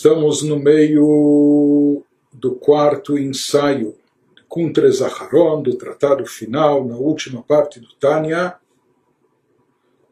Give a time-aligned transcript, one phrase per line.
[0.00, 2.02] Estamos no meio
[2.32, 3.94] do quarto ensaio
[4.34, 8.56] de Kuntre Zaharon, do tratado final, na última parte do Tânia.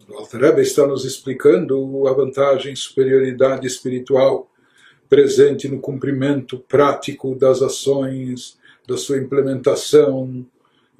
[0.06, 4.50] O Alter Rebbe está nos explicando a vantagem e superioridade espiritual
[5.08, 10.46] presente no cumprimento prático das ações, da sua implementação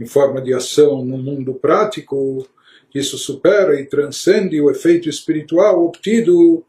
[0.00, 2.48] em forma de ação no mundo prático.
[2.94, 6.64] Isso supera e transcende o efeito espiritual obtido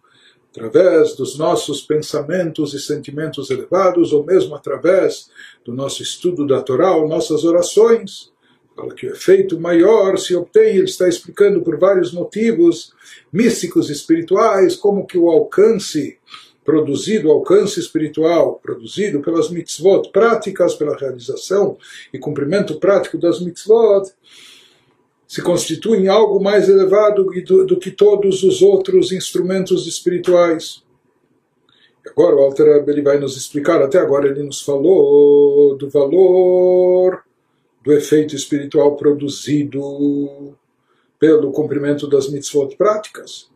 [0.51, 5.29] através dos nossos pensamentos e sentimentos elevados, ou mesmo através
[5.63, 8.31] do nosso estudo da Torá, nossas orações.
[8.75, 12.93] Fala que o efeito maior se obtém, ele está explicando por vários motivos
[13.31, 16.17] místicos e espirituais, como que o alcance
[16.63, 21.77] produzido, o alcance espiritual produzido pelas mitzvot práticas, pela realização
[22.13, 24.09] e cumprimento prático das mitzvot,
[25.29, 30.83] se constitui em algo mais elevado do, do que todos os outros instrumentos espirituais.
[32.09, 37.21] Agora o Alter ele vai nos explicar, até agora ele nos falou do valor
[37.83, 40.57] do efeito espiritual produzido
[41.19, 43.51] pelo cumprimento das mitzvot práticas.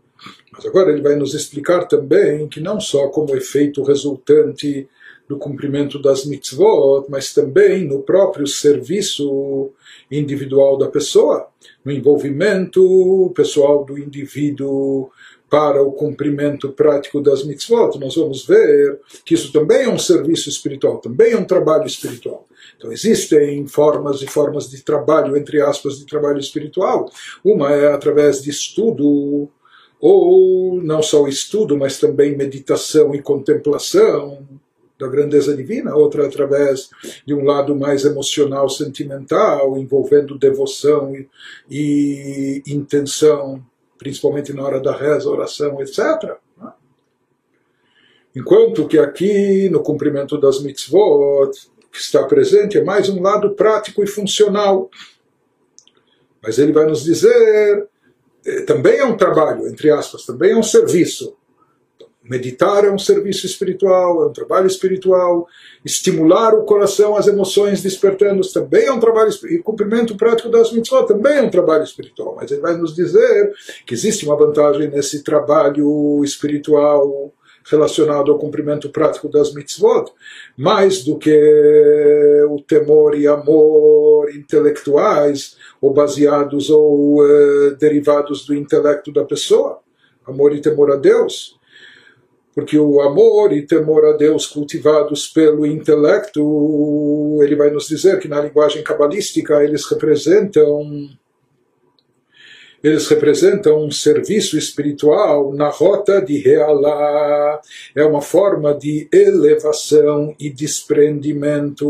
[0.52, 4.88] Mas agora ele vai nos explicar também que não só como efeito resultante
[5.28, 9.72] do cumprimento das mitzvot, mas também no próprio serviço
[10.12, 11.48] individual da pessoa,
[11.84, 15.10] no envolvimento pessoal do indivíduo
[15.50, 18.00] para o cumprimento prático das mitzvot.
[18.00, 22.48] Nós vamos ver que isso também é um serviço espiritual, também é um trabalho espiritual.
[22.76, 27.08] Então existem formas e formas de trabalho, entre aspas, de trabalho espiritual.
[27.44, 29.48] Uma é através de estudo,
[30.00, 34.40] ou não só estudo, mas também meditação e contemplação,
[35.00, 36.90] da grandeza divina, outra através
[37.26, 41.14] de um lado mais emocional, sentimental, envolvendo devoção
[41.70, 43.64] e, e intenção,
[43.98, 46.38] principalmente na hora da reza, oração, etc.
[46.58, 46.72] Né?
[48.36, 51.52] Enquanto que aqui, no cumprimento das mitzvot,
[51.94, 54.90] que está presente é mais um lado prático e funcional.
[56.42, 57.88] Mas ele vai nos dizer,
[58.46, 61.38] eh, também é um trabalho, entre aspas, também é um serviço
[62.24, 65.46] Meditar é um serviço espiritual, é um trabalho espiritual.
[65.84, 69.60] Estimular o coração, as emoções, despertando também é um trabalho espiritual.
[69.60, 72.38] E cumprimento prático das mitzvot também é um trabalho espiritual.
[72.40, 73.52] Mas ele vai nos dizer
[73.86, 77.34] que existe uma vantagem nesse trabalho espiritual
[77.70, 80.12] relacionado ao cumprimento prático das mitzvot,
[80.58, 89.12] mais do que o temor e amor intelectuais, ou baseados ou uh, derivados do intelecto
[89.12, 89.80] da pessoa.
[90.26, 91.62] Amor e temor a Deus
[92.54, 98.28] porque o amor e temor a Deus cultivados pelo intelecto, ele vai nos dizer que
[98.28, 101.10] na linguagem cabalística eles representam
[102.84, 107.62] eles representam um serviço espiritual na rota de Realá.
[107.96, 111.88] É uma forma de elevação e desprendimento.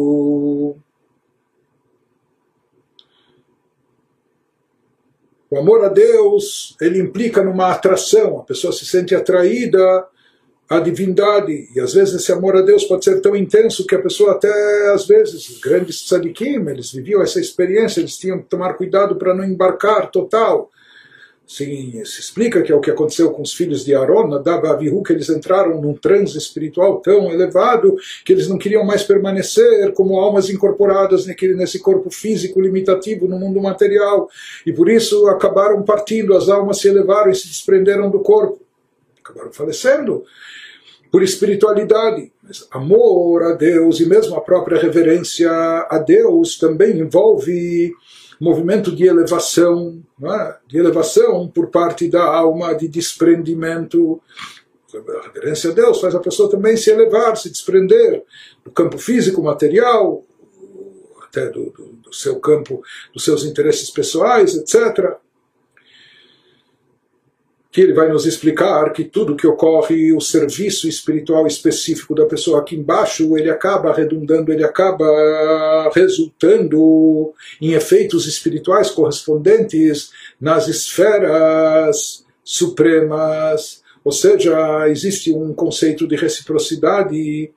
[5.50, 8.38] O amor a Deus, ele implica numa atração.
[8.38, 10.07] A pessoa se sente atraída
[10.78, 11.69] a divindade.
[11.75, 14.91] E às vezes esse amor a Deus pode ser tão intenso que a pessoa até,
[14.94, 19.44] às vezes, grandes tzadikim, eles viviam essa experiência, eles tinham que tomar cuidado para não
[19.44, 20.69] embarcar total.
[21.45, 24.69] Sim, se explica que é o que aconteceu com os filhos de Aaron, Nadab e
[24.69, 27.95] Avihu, que eles entraram num transe espiritual tão elevado
[28.25, 33.61] que eles não queriam mais permanecer como almas incorporadas nesse corpo físico limitativo no mundo
[33.61, 34.29] material.
[34.66, 38.61] E por isso acabaram partindo, as almas se elevaram e se desprenderam do corpo.
[39.22, 40.23] Acabaram falecendo
[41.13, 42.34] por espiritualidade.
[42.41, 47.94] Mas amor a Deus e mesmo a própria reverência a Deus também envolve
[48.41, 50.56] movimento de elevação, é?
[50.68, 54.19] de elevação por parte da alma, de desprendimento.
[54.91, 58.23] A reverência a Deus faz a pessoa também se elevar, se desprender
[58.66, 60.25] do campo físico, material,
[61.28, 62.81] até do, do, do seu campo,
[63.13, 65.20] dos seus interesses pessoais, etc
[67.73, 72.59] que ele vai nos explicar que tudo que ocorre, o serviço espiritual específico da pessoa
[72.59, 83.81] aqui embaixo, ele acaba redundando, ele acaba resultando em efeitos espirituais correspondentes nas esferas supremas.
[84.05, 87.52] Ou seja, existe um conceito de reciprocidade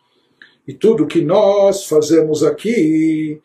[0.66, 3.38] e tudo que nós fazemos aqui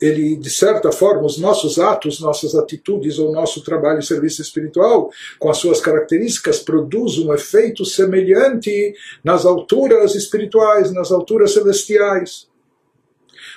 [0.00, 5.10] ele, de certa forma, os nossos atos, nossas atitudes ou nosso trabalho e serviço espiritual,
[5.38, 12.48] com as suas características, produz um efeito semelhante nas alturas espirituais, nas alturas celestiais.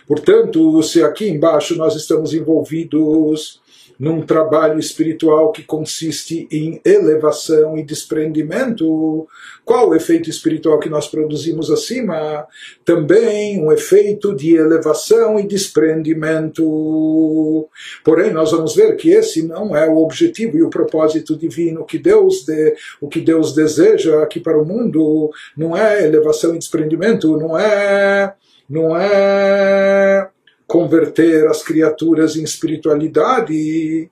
[0.06, 3.62] Portanto, se aqui embaixo nós estamos envolvidos
[4.00, 9.28] num trabalho espiritual que consiste em elevação e desprendimento.
[9.64, 12.46] Qual o efeito espiritual que nós produzimos acima?
[12.84, 17.70] Também um efeito de elevação e desprendimento.
[18.04, 21.98] Porém, nós vamos ver que esse não é o objetivo e o propósito divino que
[21.98, 27.38] Deus de, o que Deus deseja aqui para o mundo não é elevação e desprendimento,
[27.38, 28.34] não é
[28.70, 30.30] não é
[30.74, 34.10] converter as criaturas em espiritualidade,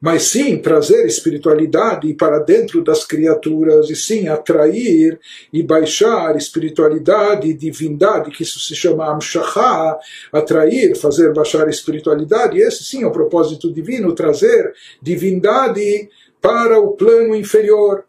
[0.00, 5.20] mas sim trazer espiritualidade para dentro das criaturas, e sim atrair
[5.52, 9.96] e baixar espiritualidade e divindade, que isso se chama Amshachá,
[10.32, 16.10] atrair, fazer baixar espiritualidade, esse sim é o propósito divino, trazer divindade
[16.40, 18.02] para o plano inferior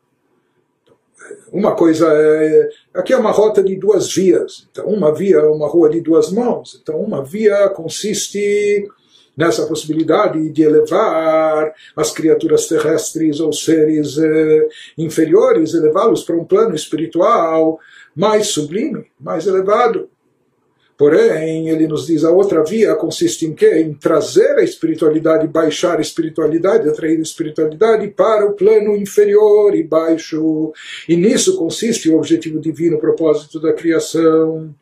[1.52, 2.70] uma coisa é.
[2.94, 4.68] Aqui é uma rota de duas vias.
[4.72, 6.80] Então, uma via é uma rua de duas mãos.
[6.82, 8.88] Então, uma via consiste
[9.36, 14.68] nessa possibilidade de elevar as criaturas terrestres ou seres eh,
[14.98, 17.80] inferiores, elevá-los para um plano espiritual
[18.14, 20.10] mais sublime, mais elevado.
[21.00, 23.76] Porém, ele nos diz a outra via consiste em quê?
[23.78, 29.82] Em trazer a espiritualidade, baixar a espiritualidade, atrair a espiritualidade para o plano inferior e
[29.82, 30.74] baixo.
[31.08, 34.76] E nisso consiste o objetivo divino, o propósito da criação.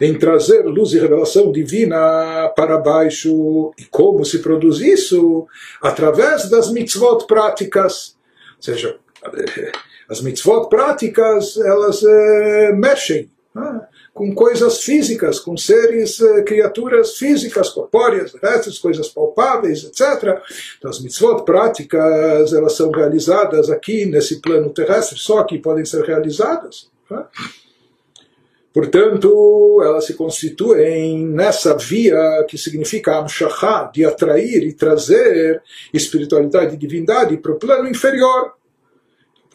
[0.00, 3.72] Em trazer luz e revelação divina para baixo.
[3.78, 5.46] E como se produz isso?
[5.80, 8.16] Através das mitzvot práticas.
[8.56, 8.96] Ou seja,
[10.10, 13.30] as mitzvot práticas, elas é, mexem.
[13.54, 13.86] Né?
[14.16, 20.40] Com coisas físicas, com seres, eh, criaturas físicas, corpóreas, restos, coisas palpáveis, etc.
[20.78, 26.02] Então, as mitzvot práticas, elas são realizadas aqui nesse plano terrestre, só que podem ser
[26.02, 26.88] realizadas.
[27.10, 27.24] Né?
[28.72, 35.62] Portanto, elas se constituem nessa via que significa Amshachá, de atrair e trazer
[35.92, 38.54] espiritualidade e divindade para o plano inferior.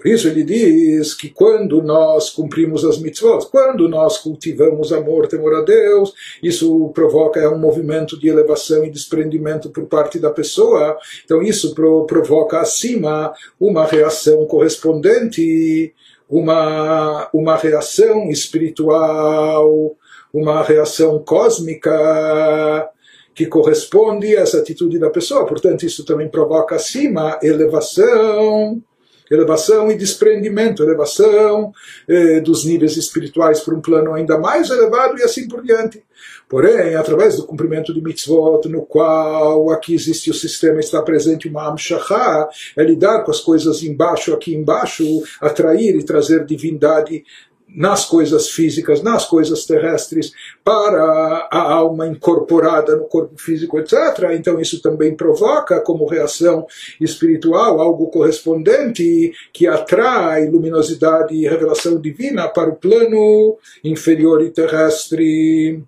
[0.02, 5.54] Por isso ele diz que quando nós cumprimos as mitzvot, quando nós cultivamos amor, temor
[5.54, 6.12] a Deus,
[6.42, 10.98] isso provoca um movimento de elevação e desprendimento por parte da pessoa.
[11.24, 11.76] Então isso
[12.08, 15.94] provoca acima uma reação correspondente,
[16.28, 19.96] uma, uma reação espiritual,
[20.34, 22.90] uma reação cósmica
[23.36, 25.46] que corresponde a essa atitude da pessoa.
[25.46, 28.82] Portanto, isso também provoca acima elevação
[29.32, 31.74] elevação e desprendimento, elevação
[32.08, 36.04] eh, dos níveis espirituais para um plano ainda mais elevado e assim por diante.
[36.50, 41.70] Porém, através do cumprimento de mitzvot, no qual aqui existe o sistema, está presente uma
[41.70, 45.04] amshachá, é lidar com as coisas embaixo, aqui embaixo,
[45.40, 47.24] atrair e trazer divindade
[47.74, 50.34] nas coisas físicas, nas coisas terrestres,
[50.64, 54.32] para a alma incorporada no corpo físico, etc.
[54.34, 56.66] Então isso também provoca, como reação
[57.00, 65.84] espiritual, algo correspondente que atrai luminosidade e revelação divina para o plano inferior e terrestre.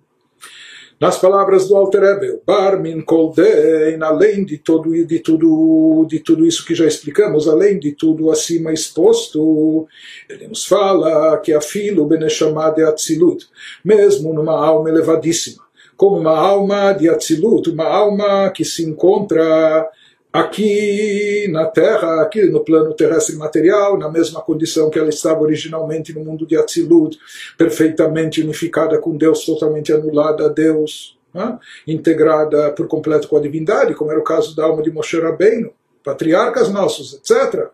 [1.00, 6.64] Nas palavras do Alter Rebbe, Barmin Koldein, além de, todo, de, tudo, de tudo isso
[6.64, 9.88] que já explicamos, além de tudo acima exposto,
[10.28, 13.46] ele nos fala que a filo de Atzilut,
[13.84, 15.64] mesmo numa alma elevadíssima,
[15.96, 19.88] como uma alma de Atzilut, uma alma que se encontra
[20.34, 26.12] aqui na Terra, aqui no plano terrestre material, na mesma condição que ela estava originalmente
[26.12, 27.16] no mundo de Atzilut,
[27.56, 31.56] perfeitamente unificada com Deus, totalmente anulada a Deus, né?
[31.86, 35.72] integrada por completo com a divindade, como era o caso da alma de Moshe Rabbeinu,
[36.02, 37.68] patriarcas nossos, etc.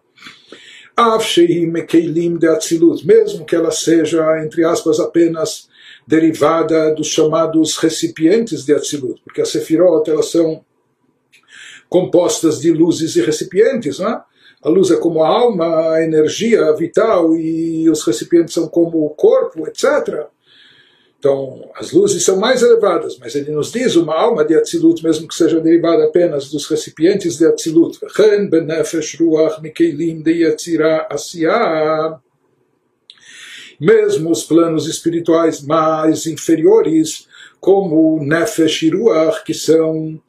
[3.02, 5.70] mesmo que ela seja, entre aspas, apenas
[6.06, 10.62] derivada dos chamados recipientes de Atzilut, porque as Sefirot, elas são
[11.90, 13.98] compostas de luzes e recipientes.
[13.98, 14.22] Né?
[14.62, 19.10] A luz é como a alma, a energia vital, e os recipientes são como o
[19.10, 20.26] corpo, etc.
[21.18, 25.28] Então, as luzes são mais elevadas, mas ele nos diz uma alma de Atzilut, mesmo
[25.28, 27.98] que seja derivada apenas dos recipientes de Atzilut.
[33.78, 37.26] Mesmo os planos espirituais mais inferiores,
[37.58, 40.20] como Nefesh Ruach, que são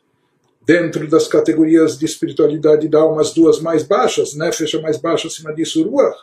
[0.65, 4.51] dentro das categorias de espiritualidade da alma, as duas mais baixas, né?
[4.51, 6.17] fecha mais baixa acima disso, Ruach.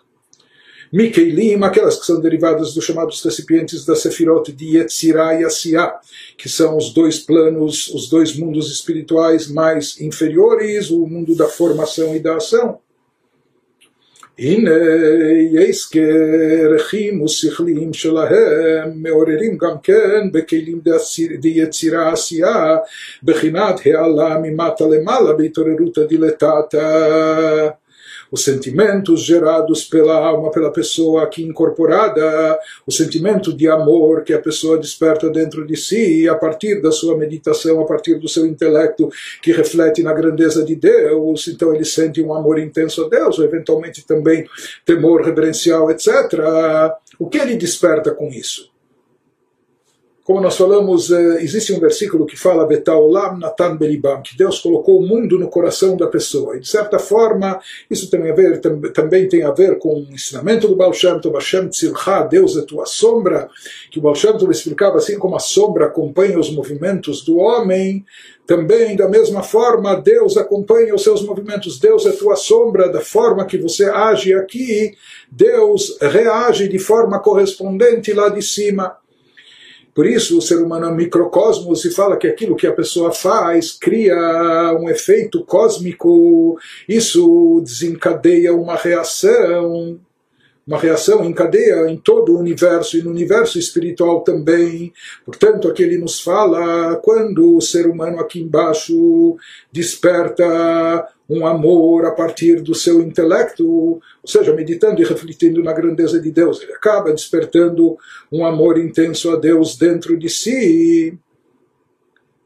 [0.90, 6.00] Mikeilim, aquelas que são derivadas dos chamados recipientes da Sefirot de Yetzirah e Asiá,
[6.36, 12.16] que são os dois planos, os dois mundos espirituais mais inferiores, o mundo da formação
[12.16, 12.78] e da ação.
[14.39, 14.71] הנה
[15.51, 20.81] יש כרכים ושכליים שלהם מעוררים גם כן בכלים
[21.39, 22.77] דיצירה עשייה
[23.23, 26.61] בחינת העלה ממטה למעלה בהתעוררות הדילטטה
[28.30, 34.40] os sentimentos gerados pela alma, pela pessoa aqui incorporada, o sentimento de amor que a
[34.40, 39.08] pessoa desperta dentro de si, a partir da sua meditação, a partir do seu intelecto
[39.42, 43.44] que reflete na grandeza de Deus, então ele sente um amor intenso a Deus, ou
[43.44, 44.46] eventualmente também
[44.84, 46.12] temor reverencial, etc.
[47.18, 48.70] O que ele desperta com isso?
[50.28, 55.00] Como nós falamos, eh, existe um versículo que fala Betaolam Natan Belibam, que Deus colocou
[55.00, 56.54] o mundo no coração da pessoa.
[56.54, 57.58] E de certa forma,
[57.90, 58.60] isso tem a ver,
[58.92, 62.60] também tem a ver com o ensinamento do Baal Shem Tov, Hashem Tzilcha, Deus é
[62.60, 63.48] tua sombra,
[63.90, 68.04] que o Baal Shem Tov explicava assim como a sombra acompanha os movimentos do homem,
[68.46, 71.78] também, da mesma forma, Deus acompanha os seus movimentos.
[71.78, 74.94] Deus é tua sombra, da forma que você age aqui,
[75.32, 78.94] Deus reage de forma correspondente lá de cima.
[79.98, 83.12] Por isso, o ser humano é um microcosmo, se fala que aquilo que a pessoa
[83.12, 84.14] faz cria
[84.80, 86.56] um efeito cósmico,
[86.88, 89.98] isso desencadeia uma reação,
[90.64, 94.92] uma reação em cadeia em todo o universo e no universo espiritual também.
[95.26, 99.36] Portanto, aqui ele nos fala quando o ser humano aqui embaixo
[99.72, 106.20] desperta um amor a partir do seu intelecto, ou seja, meditando e refletindo na grandeza
[106.20, 106.62] de Deus.
[106.62, 107.98] Ele acaba despertando
[108.32, 111.18] um amor intenso a Deus dentro de si.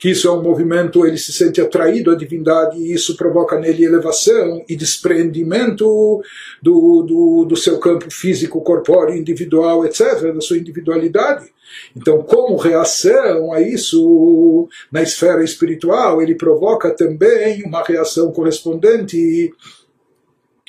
[0.03, 3.85] Que isso é um movimento, ele se sente atraído à divindade e isso provoca nele
[3.85, 6.21] elevação e desprendimento
[6.61, 11.45] do, do, do seu campo físico, corpóreo, individual, etc., da sua individualidade.
[11.95, 19.55] Então, como reação a isso, na esfera espiritual, ele provoca também uma reação correspondente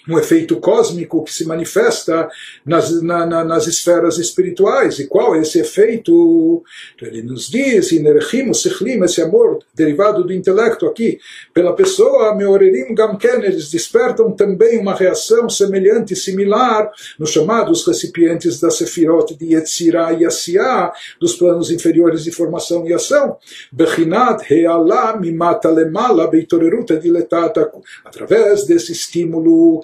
[0.08, 2.30] um efeito cósmico que se manifesta
[2.66, 5.00] nas, na, na, nas esferas espirituais.
[5.00, 6.64] E qual é esse efeito?
[7.02, 11.20] Ele nos diz, esse amor derivado do intelecto aqui,
[11.54, 18.70] pela pessoa, meorerim gamken, eles despertam também uma reação semelhante, similar, nos chamados recipientes da
[18.70, 23.38] Sefirot de Yetzirah e Asiah, dos planos inferiores de formação e ação.
[23.72, 27.72] Bechinat he'ala mimata lemala beitoreruta diletata,
[28.04, 29.84] através desse estímulo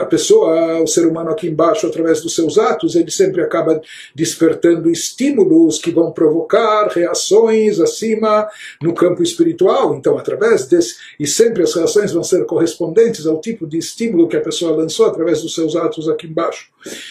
[0.00, 3.80] a pessoa, o ser humano aqui embaixo, através dos seus atos, ele sempre acaba
[4.14, 8.48] despertando estímulos que vão provocar reações acima
[8.82, 9.94] no campo espiritual.
[9.94, 14.36] Então, através desse, e sempre as reações vão ser correspondentes ao tipo de estímulo que
[14.36, 16.68] a pessoa lançou através dos seus atos aqui embaixo.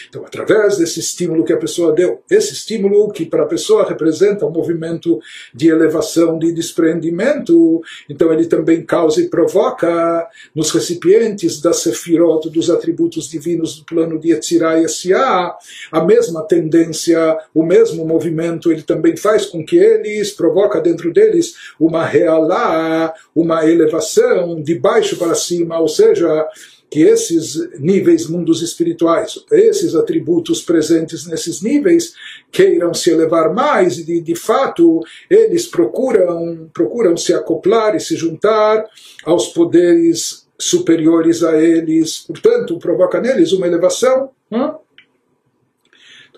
[0.08, 4.46] Então, através desse estímulo que a pessoa deu, esse estímulo que para a pessoa representa
[4.46, 5.20] um movimento
[5.54, 12.68] de elevação, de desprendimento, então ele também causa e provoca nos recipientes da Sefirot, dos
[12.70, 15.56] atributos divinos do plano de Yetzirah e Asiah,
[15.92, 21.54] a mesma tendência, o mesmo movimento, ele também faz com que eles, provoca dentro deles
[21.78, 26.48] uma realá, uma elevação de baixo para cima, ou seja,
[26.90, 32.14] que esses níveis mundos espirituais, esses atributos presentes nesses níveis,
[32.50, 38.16] queiram se elevar mais e de, de fato eles procuram procuram se acoplar e se
[38.16, 38.86] juntar
[39.24, 44.30] aos poderes superiores a eles, portanto, provoca neles uma elevação.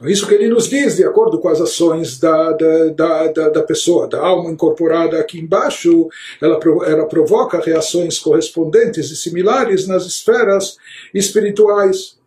[0.01, 3.63] Então, isso que ele nos diz, de acordo com as ações da, da, da, da
[3.63, 6.09] pessoa, da alma incorporada aqui embaixo,
[6.41, 10.79] ela, ela provoca reações correspondentes e similares nas esferas
[11.13, 12.19] espirituais.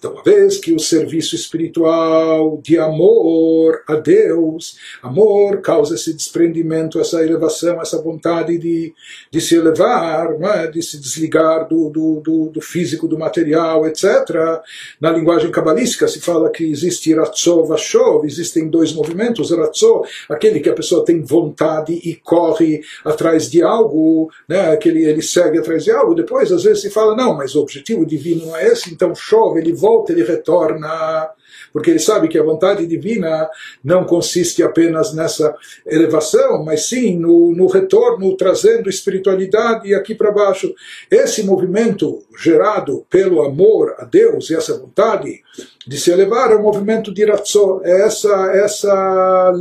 [0.00, 6.98] Então, uma vez que o serviço espiritual de amor a Deus, amor causa esse desprendimento,
[6.98, 8.94] essa elevação, essa vontade de,
[9.30, 10.68] de se elevar, é?
[10.68, 14.62] de se desligar do, do, do, do, físico, do material, etc.
[14.98, 20.70] Na linguagem cabalística se fala que existe Ratzó Vashov, existem dois movimentos, Ratzó, aquele que
[20.70, 24.70] a pessoa tem vontade e corre atrás de algo, né?
[24.70, 28.06] aquele ele segue atrás de algo, depois às vezes se fala, não, mas o objetivo
[28.06, 31.30] divino é esse, então chove, ele volta volta, ele retorna,
[31.72, 33.48] porque ele sabe que a vontade divina
[33.82, 35.54] não consiste apenas nessa
[35.86, 40.72] elevação, mas sim no, no retorno, trazendo espiritualidade aqui para baixo.
[41.10, 45.42] Esse movimento gerado pelo amor a Deus e essa vontade
[45.86, 49.52] de se elevar é o movimento de Ratzó, é essa, essa,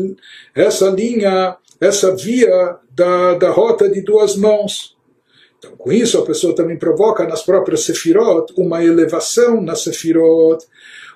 [0.54, 4.99] essa linha, essa via da, da rota de duas mãos.
[5.60, 10.66] Então, com isso, a pessoa também provoca nas próprias sefirot uma elevação nas sefirot,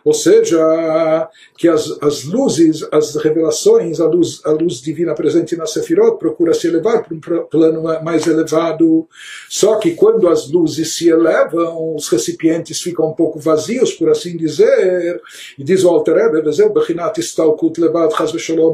[0.03, 5.65] ou seja, que as, as luzes, as revelações, a luz, a luz divina presente na
[5.65, 9.07] Sefirot procura se elevar para um plano mais elevado.
[9.49, 14.35] Só que quando as luzes se elevam, os recipientes ficam um pouco vazios, por assim
[14.35, 15.21] dizer.
[15.57, 16.49] E diz o Alter Rebbe,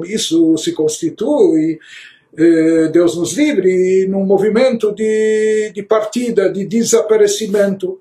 [0.08, 1.80] isso se constitui
[2.92, 8.00] Deus nos livre, num movimento de, de partida, de desaparecimento.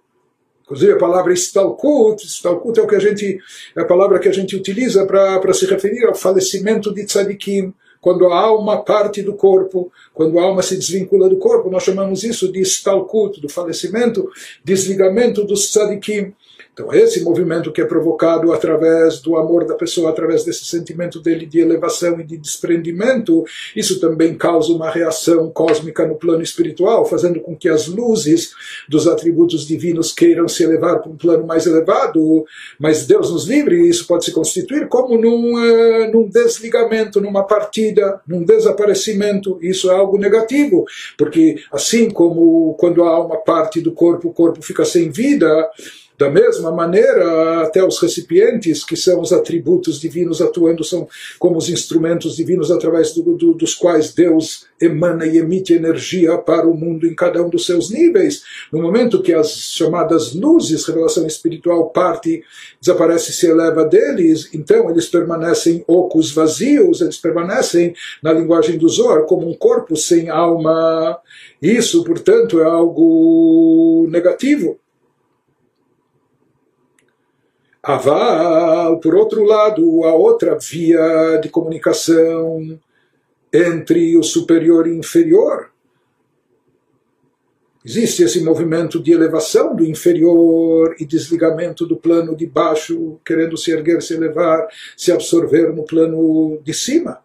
[0.65, 3.39] Inclusive a palavra stalkut, stalkut é o que a gente
[3.75, 8.27] é a palavra que a gente utiliza para se referir ao falecimento de tzadikim, quando
[8.27, 12.53] a alma parte do corpo, quando a alma se desvincula do corpo, nós chamamos isso
[12.53, 14.31] de stalkut, do falecimento,
[14.63, 16.35] desligamento dos tzadikim.
[16.79, 21.45] Então, esse movimento que é provocado através do amor da pessoa, através desse sentimento dele
[21.45, 23.45] de elevação e de desprendimento,
[23.75, 28.53] isso também causa uma reação cósmica no plano espiritual, fazendo com que as luzes
[28.89, 32.45] dos atributos divinos queiram se elevar para um plano mais elevado.
[32.79, 38.21] Mas Deus nos livre, isso pode se constituir como num, uh, num desligamento, numa partida,
[38.25, 39.59] num desaparecimento.
[39.61, 40.85] Isso é algo negativo,
[41.17, 45.69] porque assim como quando a alma parte do corpo, o corpo fica sem vida
[46.19, 51.09] da mesma maneira, até os recipientes, que são os atributos divinos atuando, são
[51.39, 56.67] como os instrumentos divinos através do, do, dos quais Deus emana e emite energia para
[56.67, 58.43] o mundo em cada um dos seus níveis.
[58.73, 62.43] No momento que as chamadas luzes, revelação espiritual, parte,
[62.81, 69.23] desaparece, se eleva deles, então eles permanecem ocos vazios, eles permanecem, na linguagem do Zohar,
[69.23, 71.17] como um corpo sem alma.
[71.63, 74.79] Isso, portanto, é algo negativo.
[77.88, 82.78] Aval, por outro lado, a outra via de comunicação
[83.50, 85.71] entre o superior e inferior.
[87.83, 93.71] Existe esse movimento de elevação do inferior e desligamento do plano de baixo, querendo se
[93.71, 97.21] erguer, se elevar, se absorver no plano de cima.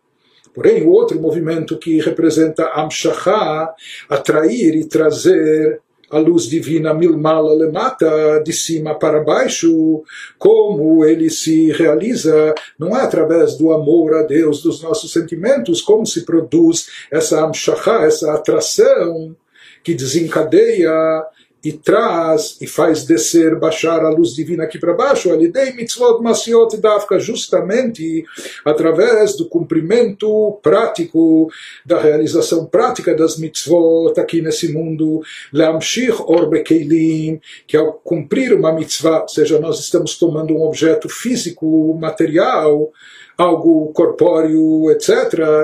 [0.54, 3.76] Porém, o outro movimento que representa Amshachá,
[4.08, 5.82] atrair e trazer
[6.14, 10.04] a luz divina milmala lemata, de cima para baixo,
[10.38, 16.06] como ele se realiza, não é através do amor a Deus, dos nossos sentimentos, como
[16.06, 19.36] se produz essa amshachá, essa atração
[19.84, 20.92] que desencadeia
[21.64, 26.76] e traz e faz descer, baixar a luz divina aqui para baixo, alidei mitzvot masiot
[26.78, 28.26] dafka, justamente
[28.66, 31.50] através do cumprimento prático,
[31.86, 35.22] da realização prática das mitzvot aqui nesse mundo,
[35.54, 41.08] leamshich orbe keilim, que ao cumprir uma mitzvah, ou seja, nós estamos tomando um objeto
[41.08, 42.92] físico, material,
[43.38, 45.10] algo corpóreo, etc.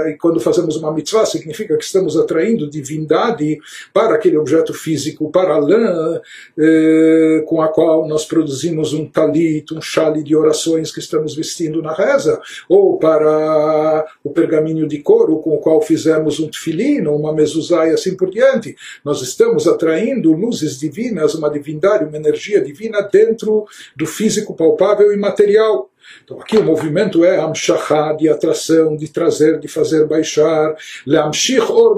[0.09, 3.59] E quando fazemos uma mitzvah, significa que estamos atraindo divindade
[3.93, 6.21] para aquele objeto físico, para a lã
[6.57, 11.81] eh, com a qual nós produzimos um talit, um chale de orações que estamos vestindo
[11.81, 17.33] na reza, ou para o pergaminho de couro com o qual fizemos um tefilim, uma
[17.33, 18.75] mezuzá e assim por diante.
[19.03, 25.17] Nós estamos atraindo luzes divinas, uma divindade, uma energia divina dentro do físico palpável e
[25.17, 25.89] material.
[26.23, 31.97] Então aqui o movimento é amshachá, de atração, de trazer, de fazer baixar, leamshich or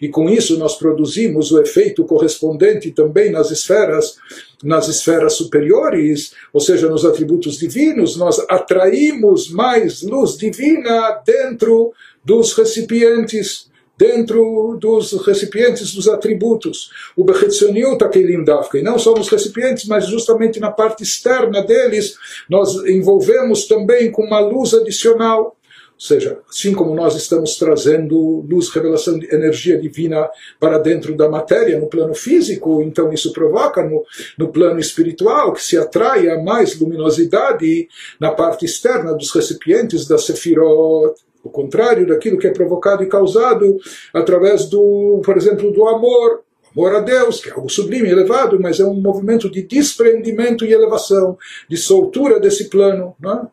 [0.00, 4.16] e com isso nós produzimos o efeito correspondente também nas esferas,
[4.62, 11.92] nas esferas superiores, ou seja, nos atributos divinos, nós atraímos mais luz divina dentro
[12.24, 16.90] dos recipientes dentro dos recipientes dos atributos.
[17.16, 18.78] O Bechetzoniut Akelim Dafka.
[18.78, 22.16] E não somos recipientes, mas justamente na parte externa deles
[22.48, 25.56] nós envolvemos também com uma luz adicional.
[25.94, 30.28] Ou seja, assim como nós estamos trazendo luz, revelação de energia divina
[30.58, 34.04] para dentro da matéria, no plano físico, então isso provoca no,
[34.36, 41.14] no plano espiritual que se atraia mais luminosidade na parte externa dos recipientes da Sefirot
[41.44, 43.76] o contrário daquilo que é provocado e causado
[44.12, 46.42] através do, por exemplo, do amor,
[46.74, 50.72] amor a Deus, que é algo sublime, elevado, mas é um movimento de desprendimento e
[50.72, 51.36] elevação,
[51.68, 53.14] de soltura desse plano.
[53.20, 53.46] Não é?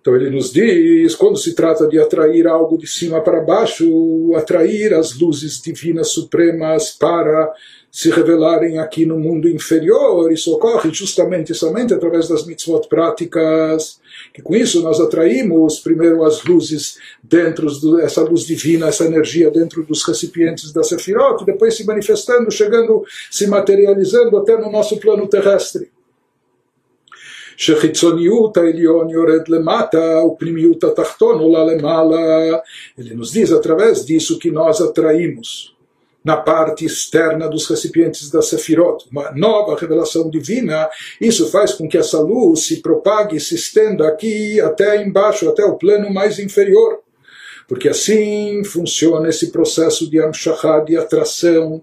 [0.00, 4.94] Então ele nos diz, quando se trata de atrair algo de cima para baixo, atrair
[4.94, 7.52] as luzes divinas supremas para
[7.90, 13.98] se revelarem aqui no mundo inferior, isso ocorre justamente somente através das mitzvot práticas,
[14.32, 19.82] que com isso nós atraímos primeiro as luzes dentro dessa luz divina, essa energia dentro
[19.84, 25.90] dos recipientes da Sefirot, depois se manifestando, chegando, se materializando até no nosso plano terrestre.
[27.60, 30.38] Shechitzoniut Elion Yored Lemata, o
[32.96, 35.76] Ele nos diz através disso que nós atraímos
[36.24, 40.88] na parte externa dos recipientes da Sefirot, uma nova revelação divina.
[41.20, 45.76] Isso faz com que essa luz se propague, se estenda aqui até embaixo, até o
[45.76, 47.00] plano mais inferior.
[47.66, 51.82] Porque assim funciona esse processo de Amshachá, de atração,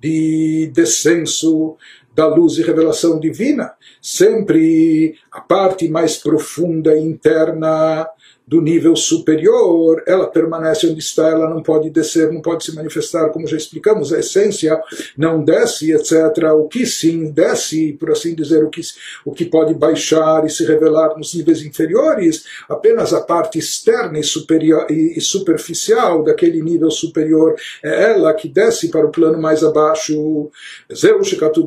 [0.00, 1.76] de descenso
[2.12, 3.72] da luz e revelação divina.
[4.02, 8.04] Sempre a parte mais profunda interna
[8.46, 13.28] do nível superior, ela permanece onde está, ela não pode descer, não pode se manifestar,
[13.30, 14.80] como já explicamos, a essência
[15.16, 16.12] não desce, etc.
[16.54, 18.80] O que sim desce, por assim dizer, o que,
[19.24, 24.24] o que pode baixar e se revelar nos níveis inferiores, apenas a parte externa e,
[24.24, 29.62] superior, e, e superficial daquele nível superior é ela que desce para o plano mais
[29.62, 30.50] abaixo.
[30.92, 31.62] Zeu Shekatu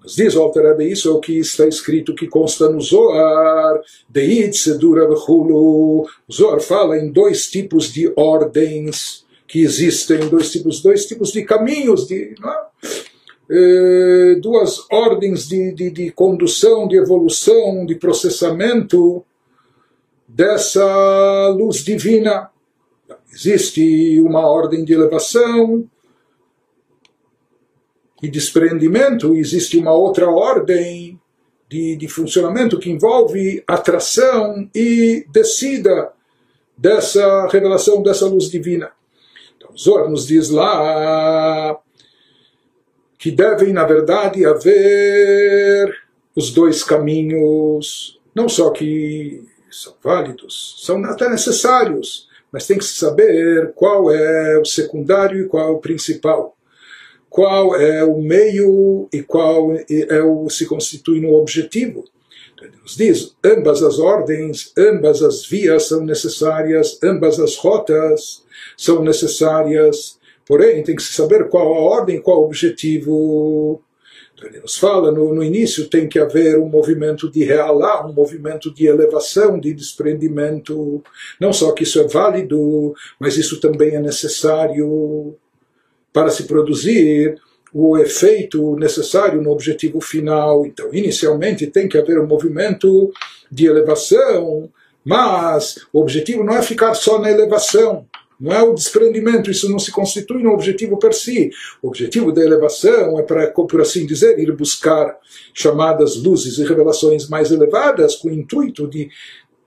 [0.00, 4.56] mas diz o Alter isso é o que está escrito, que consta no Zohar, Deit
[4.56, 6.02] Sedura Vechulu.
[6.02, 11.42] O Zohar fala em dois tipos de ordens que existem, dois tipos, dois tipos de
[11.42, 12.34] caminhos, de,
[13.50, 14.34] é?
[14.40, 19.24] duas ordens de, de, de condução, de evolução, de processamento
[20.28, 22.50] dessa luz divina.
[23.32, 25.88] Existe uma ordem de elevação,
[28.22, 31.20] e desprendimento, existe uma outra ordem
[31.68, 36.12] de, de funcionamento que envolve atração e descida
[36.76, 38.90] dessa revelação, dessa luz divina.
[39.56, 41.78] Então, Zohar nos diz lá
[43.18, 45.92] que devem, na verdade, haver
[46.34, 52.96] os dois caminhos, não só que são válidos, são até necessários, mas tem que se
[52.96, 56.56] saber qual é o secundário e qual é o principal
[57.28, 62.04] qual é o meio e qual é o se constitui no objetivo.
[62.54, 68.42] Então, Deus diz, ambas as ordens, ambas as vias são necessárias, ambas as rotas
[68.76, 73.82] são necessárias, porém tem que se saber qual a ordem, qual o objetivo.
[74.34, 78.12] Então, ele nos fala, no, no início tem que haver um movimento de realá, um
[78.12, 81.02] movimento de elevação, de desprendimento.
[81.40, 85.36] Não só que isso é válido, mas isso também é necessário
[86.18, 87.40] para se produzir
[87.72, 90.66] o efeito necessário no objetivo final.
[90.66, 93.12] Então, inicialmente tem que haver um movimento
[93.48, 94.68] de elevação,
[95.04, 98.04] mas o objetivo não é ficar só na elevação.
[98.40, 101.50] Não é o desprendimento, isso não se constitui no objetivo per si.
[101.80, 105.16] O objetivo da elevação é para, por assim dizer, ir buscar
[105.54, 109.08] chamadas luzes e revelações mais elevadas com o intuito de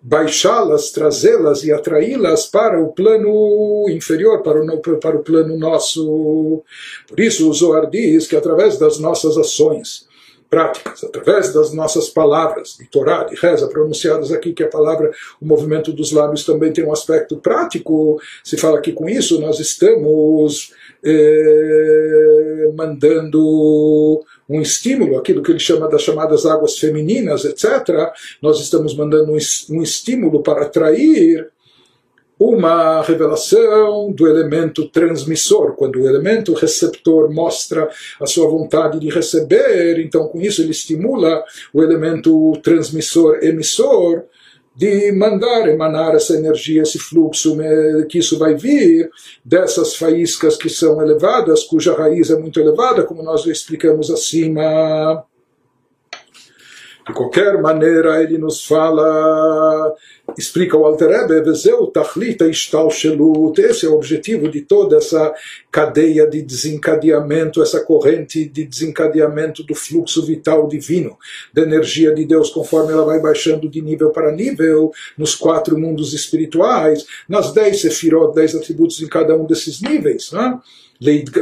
[0.02, 6.64] baixá-las, trazê-las e atraí-las para o plano inferior, para o, para o plano nosso.
[7.08, 10.10] Por isso o Zohar diz que através das nossas ações
[10.50, 15.10] práticas, através das nossas palavras, de Torá, de reza, pronunciadas aqui, que a palavra,
[15.40, 19.60] o movimento dos lábios também tem um aspecto prático, se fala que com isso nós
[19.62, 28.12] estamos eh, mandando um estímulo, aquilo que ele chama das chamadas águas femininas, etc.,
[28.42, 31.50] nós estamos mandando um estímulo para atrair
[32.42, 37.88] uma revelação do elemento transmissor, quando o elemento receptor mostra
[38.20, 44.24] a sua vontade de receber, então com isso ele estimula o elemento transmissor emissor
[44.76, 47.58] de mandar emanar essa energia, esse fluxo,
[48.10, 49.10] que isso vai vir
[49.44, 55.24] dessas faíscas que são elevadas, cuja raiz é muito elevada, como nós explicamos acima.
[57.06, 59.94] De qualquer maneira, ele nos fala,
[60.38, 65.34] explica o Alter Rebbe, Vezeu Tachlita Ishtalshelut, esse é o objetivo de toda essa
[65.72, 71.18] cadeia de desencadeamento, essa corrente de desencadeamento do fluxo vital divino,
[71.54, 76.14] da energia de Deus, conforme ela vai baixando de nível para nível, nos quatro mundos
[76.14, 80.32] espirituais, nas dez sefirot, dez atributos em cada um desses níveis.
[80.32, 80.60] Né?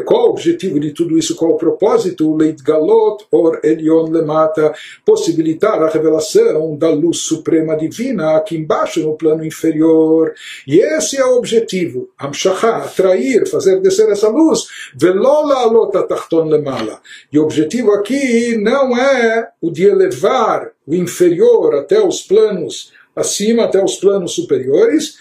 [0.05, 1.35] Qual o objetivo de tudo isso?
[1.35, 2.33] Qual o propósito?
[2.33, 4.73] Leit galot or elion lemata,
[5.05, 10.33] possibilitar a revelação da luz suprema divina aqui embaixo no plano inferior.
[10.65, 12.09] E esse é o objetivo.
[12.17, 14.65] Amshachá, atrair, fazer descer essa luz.
[14.95, 17.01] Velola alota tachton lemala.
[17.31, 23.65] E o objetivo aqui não é o de elevar o inferior até os planos acima
[23.65, 25.15] até os planos superiores,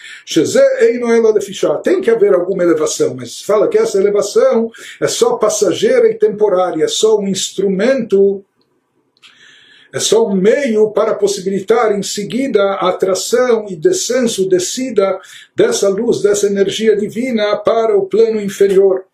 [1.77, 6.83] tem que haver alguma elevação, mas fala que essa elevação é só passageira e temporária,
[6.83, 8.43] é só um instrumento,
[9.91, 15.19] é só um meio para possibilitar em seguida a atração e descenso, descida
[15.55, 19.08] dessa luz, dessa energia divina para o plano inferior.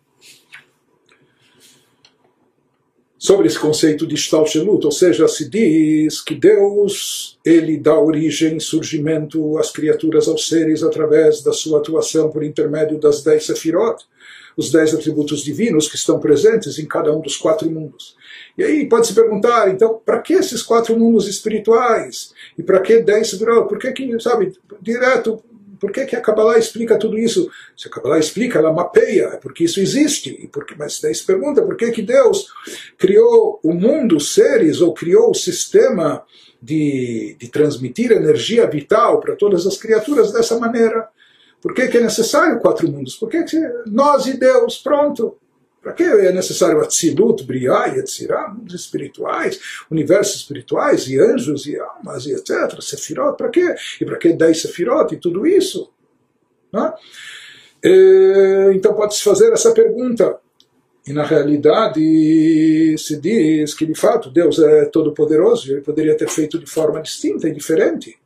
[3.26, 9.58] Sobre esse conceito de Stalshelut, ou seja, se diz que Deus ele dá origem, surgimento
[9.58, 14.04] às criaturas, aos seres, através da sua atuação por intermédio das dez sefirot,
[14.56, 18.14] os dez atributos divinos que estão presentes em cada um dos quatro mundos.
[18.56, 22.32] E aí pode se perguntar, então, para que esses quatro mundos espirituais?
[22.56, 23.68] E para que dez sefirot?
[23.68, 25.42] Por que, sabe, direto
[25.78, 27.50] por que, que a Kabbalah explica tudo isso?
[27.76, 30.30] Se a Kabbalah explica, ela mapeia, é porque isso existe.
[30.30, 32.48] E porque, mas daí se pergunta por que, que Deus
[32.96, 36.24] criou o mundo, seres, ou criou o sistema
[36.60, 41.08] de, de transmitir energia vital para todas as criaturas dessa maneira?
[41.60, 43.16] Por que, que é necessário quatro mundos?
[43.16, 45.36] Por que, que nós e Deus, pronto.
[45.86, 51.78] Para que é necessário Atzilut, Briah e Etzirah, mundos espirituais, universos espirituais, e anjos, e
[51.78, 52.76] almas, e etc.
[52.80, 53.72] Sefirot, para quê?
[54.00, 55.88] E para que dez Sefirot e tudo isso?
[56.74, 58.72] É?
[58.74, 60.40] Então pode-se fazer essa pergunta.
[61.06, 66.58] E na realidade se diz que de fato Deus é todo-poderoso, ele poderia ter feito
[66.58, 68.18] de forma distinta e diferente.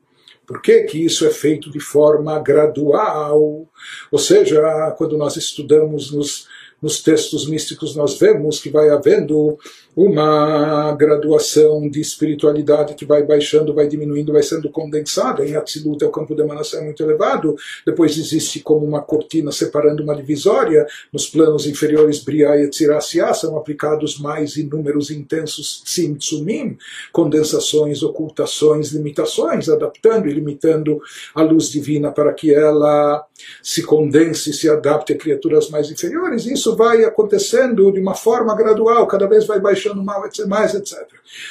[0.47, 3.69] Por que, que isso é feito de forma gradual?
[4.11, 4.63] Ou seja,
[4.97, 6.49] quando nós estudamos nos
[6.83, 9.59] nos textos místicos nós vemos que vai havendo
[9.97, 15.45] uma graduação de espiritualidade que vai baixando, vai diminuindo, vai sendo condensada.
[15.45, 17.57] Em Atzilut, o campo de emanação é muito elevado.
[17.85, 20.87] Depois existe como uma cortina separando uma divisória.
[21.13, 26.79] Nos planos inferiores, Briah e Tzirasiá são aplicados mais inúmeros intensos Tzimtzumim,
[27.13, 31.01] condensações, ocultações, limitações, adaptando e limitando
[31.35, 33.27] a luz divina para que ela
[33.63, 36.47] se condense, se adapte a criaturas mais inferiores.
[36.47, 41.07] Isso vai acontecendo de uma forma gradual, cada vez vai baixando mais, etc.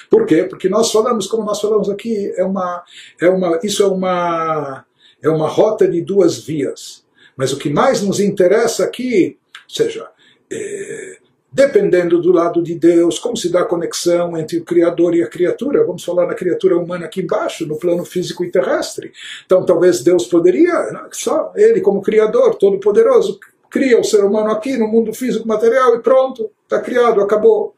[0.09, 0.43] Por quê?
[0.43, 2.83] Porque nós falamos, como nós falamos aqui, é uma,
[3.21, 4.85] é uma, isso é uma,
[5.21, 7.03] é uma rota de duas vias.
[7.35, 10.07] Mas o que mais nos interessa aqui, seja,
[10.51, 11.17] é,
[11.51, 15.27] dependendo do lado de Deus, como se dá a conexão entre o Criador e a
[15.27, 15.85] criatura.
[15.85, 19.11] Vamos falar na criatura humana aqui embaixo, no plano físico e terrestre.
[19.45, 24.87] Então, talvez Deus poderia, só Ele, como Criador, todo-poderoso, cria o ser humano aqui no
[24.87, 27.75] mundo físico material e pronto, está criado, acabou.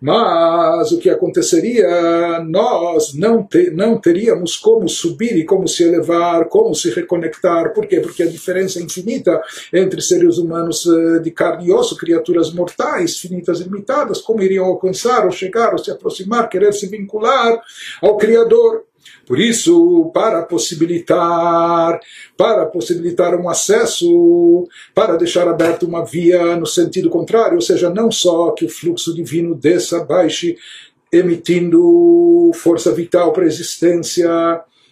[0.00, 6.48] Mas o que aconteceria, nós não, te, não teríamos como subir e como se elevar,
[6.48, 7.74] como se reconectar.
[7.74, 8.00] Por quê?
[8.00, 13.18] Porque a diferença é infinita entre seres humanos eh, de carne e osso, criaturas mortais,
[13.18, 17.60] finitas e limitadas, como iriam alcançar, ou chegar, ou se aproximar, querer se vincular
[18.00, 18.84] ao Criador.
[19.26, 22.00] Por isso, para possibilitar,
[22.36, 28.10] para possibilitar um acesso, para deixar aberta uma via no sentido contrário, ou seja, não
[28.10, 30.56] só que o fluxo divino desça, baixe,
[31.12, 34.28] emitindo força vital para a existência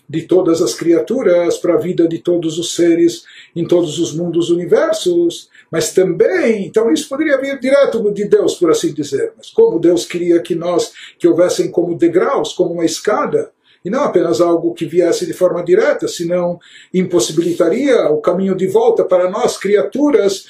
[0.08, 4.48] de todas as criaturas, para a vida de todos os seres em todos os mundos
[4.48, 9.78] universos, mas também, então isso poderia vir direto de Deus, por assim dizer, mas como
[9.78, 13.50] Deus queria que nós, que houvessem como degraus, como uma escada,
[13.84, 16.58] e não apenas algo que viesse de forma direta, senão
[16.92, 20.46] impossibilitaria o caminho de volta para nós, criaturas,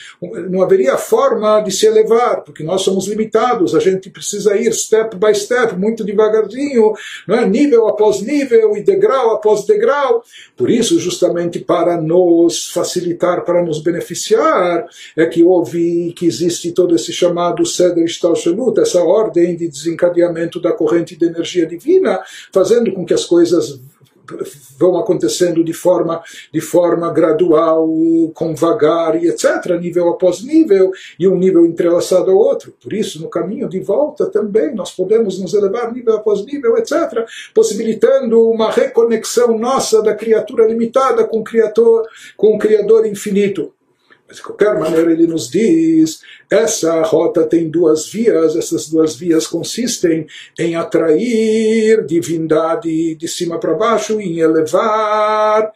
[0.49, 5.17] não haveria forma de se elevar, porque nós somos limitados, a gente precisa ir step
[5.17, 6.93] by step, muito devagarzinho,
[7.27, 7.49] não é?
[7.49, 10.23] nível após nível e degrau após degrau.
[10.57, 14.87] Por isso, justamente para nos facilitar, para nos beneficiar,
[15.17, 20.73] é que houve, que existe todo esse chamado Seder Shtalshelut, essa ordem de desencadeamento da
[20.73, 22.21] corrente de energia divina,
[22.53, 23.81] fazendo com que as coisas
[24.79, 27.89] vão acontecendo de forma, de forma gradual,
[28.35, 32.75] com vagar e etc., nível após nível, e um nível entrelaçado ao outro.
[32.83, 37.27] Por isso, no caminho de volta também, nós podemos nos elevar nível após nível, etc.,
[37.55, 43.73] possibilitando uma reconexão nossa da criatura limitada com o Criador, com o Criador infinito.
[44.29, 49.47] Mas de qualquer maneira ele nos diz, essa rota tem duas vias, essas duas vias
[49.47, 50.27] consistem
[50.59, 55.73] em atrair divindade de cima para baixo, em elevar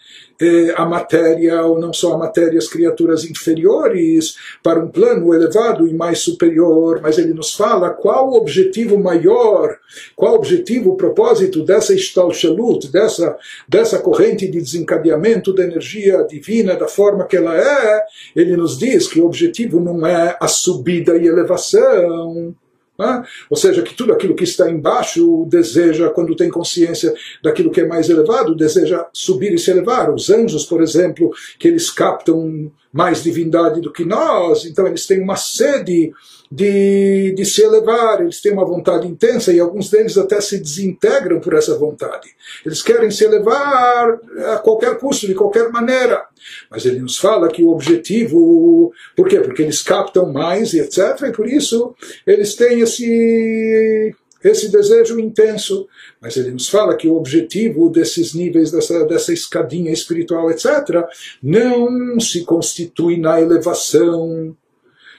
[0.76, 5.94] a matéria, ou não só a matéria, as criaturas inferiores, para um plano elevado e
[5.94, 9.76] mais superior, mas ele nos fala qual o objetivo maior,
[10.16, 13.37] qual o objetivo, o propósito dessa Ishtalshalut, dessa,
[13.68, 18.02] dessa corrente de desencadeamento da energia divina da forma que ela é,
[18.35, 22.55] ele nos diz que o objetivo não é a subida e elevação,
[22.98, 23.24] né?
[23.48, 27.87] Ou seja, que tudo aquilo que está embaixo deseja, quando tem consciência daquilo que é
[27.87, 30.12] mais elevado, deseja subir e se elevar.
[30.12, 35.22] Os anjos, por exemplo, que eles captam mais divindade do que nós, então eles têm
[35.22, 36.12] uma sede
[36.54, 41.40] de, de se elevar, eles têm uma vontade intensa e alguns deles até se desintegram
[41.40, 42.28] por essa vontade.
[42.64, 44.20] Eles querem se elevar
[44.52, 46.26] a qualquer custo, de qualquer maneira.
[46.70, 49.40] Mas ele nos fala que o objetivo, por quê?
[49.40, 51.22] Porque eles captam mais e etc.
[51.28, 51.94] E por isso
[52.26, 55.86] eles têm esse esse desejo intenso.
[56.20, 61.06] Mas ele nos fala que o objetivo desses níveis, dessa, dessa escadinha espiritual, etc.,
[61.42, 64.54] não se constitui na elevação,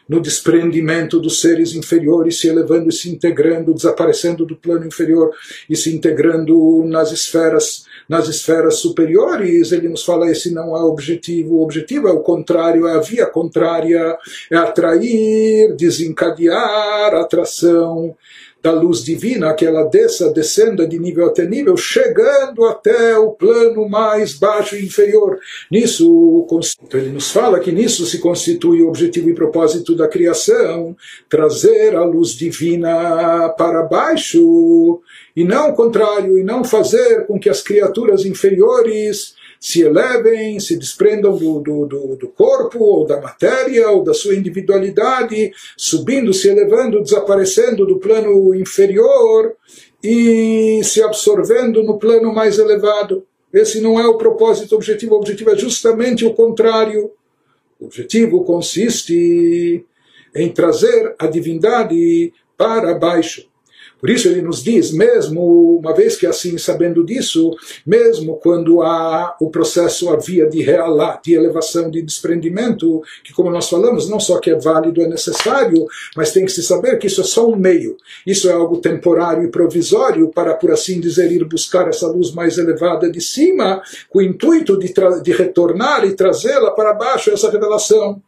[0.08, 5.32] no desprendimento dos seres inferiores, se elevando e se integrando, desaparecendo do plano inferior
[5.70, 10.88] e se integrando nas esferas nas esferas superiores, ele nos fala esse não é o
[10.88, 14.18] objetivo, o objetivo é o contrário, é a via contrária,
[14.52, 18.16] é atrair, desencadear atração,
[18.64, 23.90] da luz divina, que ela desça, descenda de nível até nível, chegando até o plano
[23.90, 25.38] mais baixo e inferior.
[25.70, 26.48] Nisso,
[26.82, 30.96] então ele nos fala que nisso se constitui o objetivo e propósito da criação,
[31.28, 35.02] trazer a luz divina para baixo,
[35.36, 40.76] e não o contrário, e não fazer com que as criaturas inferiores se elevem, se
[40.76, 46.50] desprendam do, do, do, do, corpo, ou da matéria, ou da sua individualidade, subindo, se
[46.50, 49.56] elevando, desaparecendo do plano inferior
[50.04, 53.26] e se absorvendo no plano mais elevado.
[53.54, 55.16] Esse não é o propósito, o objetivo.
[55.16, 57.12] O objetivo é justamente o contrário.
[57.80, 59.86] O objetivo consiste
[60.36, 63.48] em trazer a divindade para baixo.
[64.04, 67.56] Por isso ele nos diz, mesmo uma vez que assim, sabendo disso,
[67.88, 70.62] mesmo quando há o processo, a via de
[71.24, 75.88] de elevação, de desprendimento, que como nós falamos, não só que é válido, é necessário,
[76.18, 77.96] mas tem que se saber que isso é só um meio.
[78.28, 82.58] Isso é algo temporário e provisório para, por assim dizer, ir buscar essa luz mais
[82.58, 88.22] elevada de cima, com o intuito de, de retornar e trazê-la para baixo, essa revelação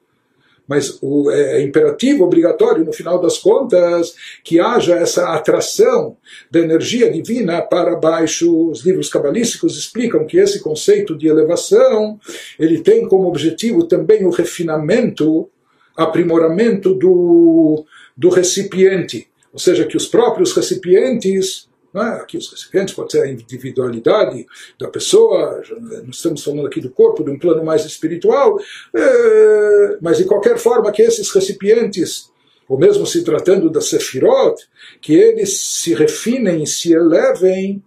[0.67, 6.17] mas o, é, é imperativo, obrigatório, no final das contas, que haja essa atração
[6.49, 8.69] da energia divina para baixo.
[8.69, 12.19] Os livros cabalísticos explicam que esse conceito de elevação
[12.59, 15.49] ele tem como objetivo também o refinamento,
[15.95, 21.69] aprimoramento do, do recipiente, ou seja, que os próprios recipientes
[22.03, 22.21] é?
[22.21, 24.45] Aqui os recipientes pode ser a individualidade
[24.79, 28.59] da pessoa, não estamos falando aqui do corpo, de um plano mais espiritual,
[28.93, 32.31] é, mas de qualquer forma que esses recipientes,
[32.67, 34.55] ou mesmo se tratando da Sefirot,
[35.01, 37.83] que eles se refinem, se elevem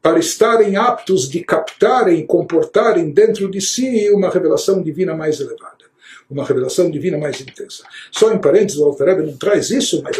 [0.00, 5.73] para estarem aptos de captarem, comportarem dentro de si uma revelação divina mais elevada
[6.30, 7.84] uma revelação divina mais intensa.
[8.10, 10.16] Só em parênteses, o Alter não traz isso, mas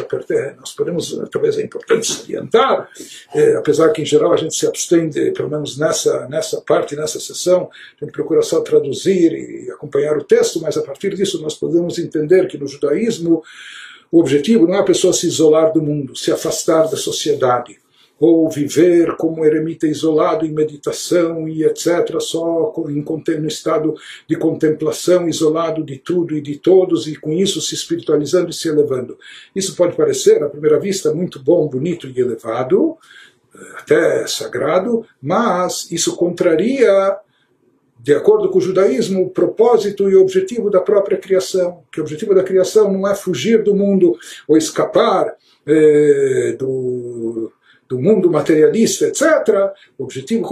[0.58, 2.88] nós podemos, talvez é importante salientar,
[3.34, 6.96] é, apesar que em geral a gente se abstém, de, pelo menos nessa, nessa parte,
[6.96, 11.40] nessa sessão, a gente procura só traduzir e acompanhar o texto, mas a partir disso
[11.40, 13.42] nós podemos entender que no judaísmo
[14.10, 17.83] o objetivo não é a pessoa se isolar do mundo, se afastar da sociedade
[18.18, 23.94] ou viver como eremita isolado em meditação e etc., só no estado
[24.28, 28.68] de contemplação, isolado de tudo e de todos, e com isso se espiritualizando e se
[28.68, 29.18] elevando.
[29.54, 32.96] Isso pode parecer, à primeira vista, muito bom, bonito e elevado,
[33.54, 37.18] eh, até sagrado, mas isso contraria
[37.98, 41.82] de acordo com o judaísmo, o propósito e o objetivo da própria criação.
[41.90, 44.14] Que o objetivo da criação não é fugir do mundo
[44.46, 45.34] ou escapar
[45.66, 47.50] eh, do,
[47.88, 50.42] do mundo materialista, etc., o objetivo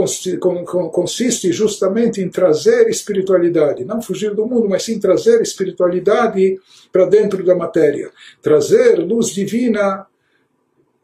[0.91, 6.59] consiste justamente em trazer espiritualidade, não fugir do mundo, mas sim trazer espiritualidade
[6.93, 8.11] para dentro da matéria,
[8.43, 10.07] trazer luz divina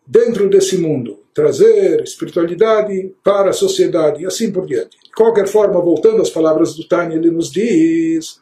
[0.06, 4.98] dentro desse mundo, trazer espiritualidade para a sociedade e assim por diante.
[5.02, 8.38] De qualquer forma, voltando às palavras do Tânia, ele nos diz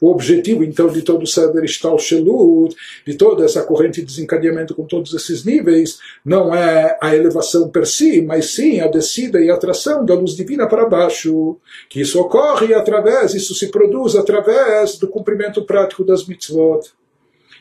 [0.00, 2.74] o objetivo, então, de todo o Seder Ishtal Shelut,
[3.06, 7.86] de toda essa corrente de desencadeamento com todos esses níveis, não é a elevação per
[7.86, 11.56] si, mas sim a descida e a atração da luz divina para baixo.
[11.88, 16.80] Que isso ocorre através, isso se produz através do cumprimento prático das mitzvot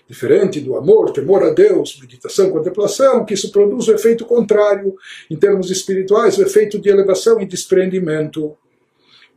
[0.08, 4.95] diferente do amor, temor a Deus, meditação, contemplação, que isso produz o efeito contrário,
[5.30, 8.56] em termos espirituais, o efeito de elevação e desprendimento.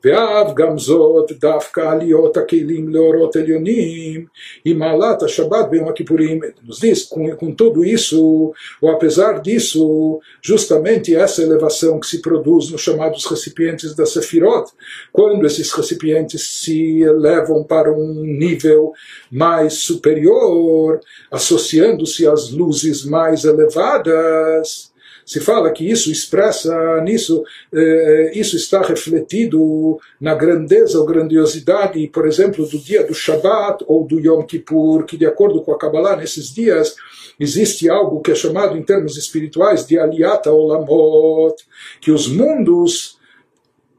[0.05, 4.25] ואף גם זאת דווקא עליות הכלים לאורות עליונים
[4.67, 11.15] e מעלת השבת ביום הכיפורים nos diz com, com tudo isso ou apesar disso justamente
[11.15, 14.65] essa elevação que se produz nos chamados recipientes da Sefirot
[15.11, 18.93] quando esses recipientes se elevam para um nível
[19.31, 20.99] mais superior
[21.31, 24.88] associando-se às luzes mais elevadas
[25.30, 32.26] se fala que isso expressa nisso, eh, isso está refletido na grandeza ou grandiosidade, por
[32.26, 36.16] exemplo, do dia do Shabat ou do Yom Kippur, que de acordo com a Kabbalah,
[36.16, 36.96] nesses dias,
[37.38, 41.54] existe algo que é chamado em termos espirituais de Aliata Olamot,
[42.00, 43.16] que os mundos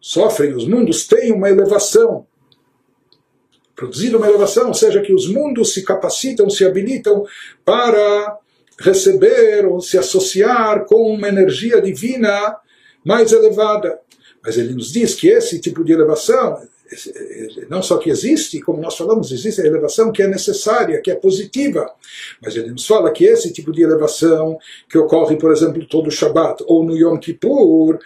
[0.01, 2.25] sofrem, os mundos têm uma elevação.
[3.73, 7.23] Produzir uma elevação, ou seja, que os mundos se capacitam, se habilitam
[7.63, 8.37] para
[8.81, 12.57] receber ou se associar com uma energia divina
[13.05, 13.99] mais elevada.
[14.43, 16.57] Mas ele nos diz que esse tipo de elevação
[17.69, 21.15] não só que existe, como nós falamos, existe a elevação que é necessária, que é
[21.15, 21.89] positiva,
[22.41, 24.57] mas ele nos fala que esse tipo de elevação
[24.89, 27.97] que ocorre, por exemplo, todo o Shabbat ou no Yom Kippur,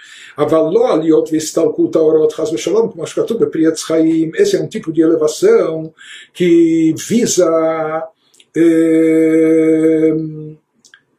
[4.38, 5.94] esse é um tipo de elevação
[6.34, 8.04] que visa
[8.56, 10.14] eh,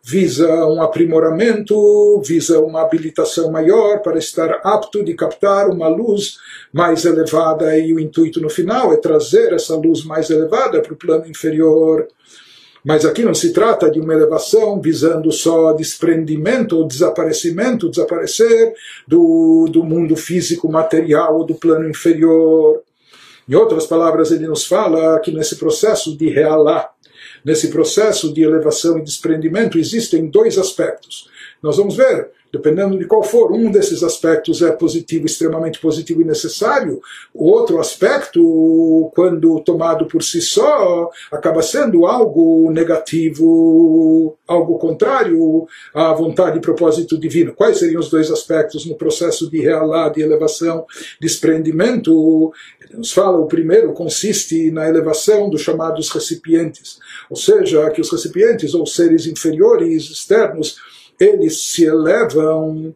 [0.09, 6.39] visa um aprimoramento, visa uma habilitação maior para estar apto de captar uma luz
[6.73, 10.97] mais elevada e o intuito no final é trazer essa luz mais elevada para o
[10.97, 12.07] plano inferior.
[12.85, 18.75] Mas aqui não se trata de uma elevação visando só desprendimento ou desaparecimento, desaparecer
[19.09, 22.81] do, do mundo físico material ou do plano inferior.
[23.49, 26.91] Em outras palavras, ele nos fala que nesse processo de realar,
[27.47, 31.31] Nesse processo de elevação e desprendimento existem dois aspectos.
[31.63, 33.53] Nós vamos ver dependendo de qual for.
[33.53, 37.01] Um desses aspectos é positivo, extremamente positivo e necessário.
[37.35, 46.13] O outro aspecto, quando tomado por si só, acaba sendo algo negativo, algo contrário à
[46.13, 47.55] vontade e propósito divino.
[47.55, 50.87] Quais seriam os dois aspectos no processo de realar, de elevação,
[51.21, 52.53] desprendimento?
[52.81, 58.11] Ele nos fala, o primeiro consiste na elevação dos chamados recipientes, ou seja, que os
[58.11, 60.77] recipientes ou seres inferiores, externos,
[61.19, 62.95] eles se elevam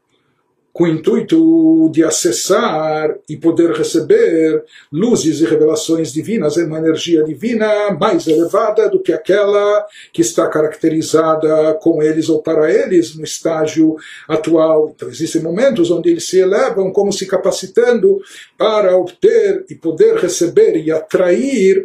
[0.72, 7.24] com o intuito de acessar e poder receber luzes e revelações divinas em uma energia
[7.24, 13.24] divina mais elevada do que aquela que está caracterizada com eles ou para eles no
[13.24, 13.96] estágio
[14.28, 14.92] atual.
[14.94, 18.20] Então existem momentos onde eles se elevam como se capacitando
[18.56, 21.84] para obter e poder receber e atrair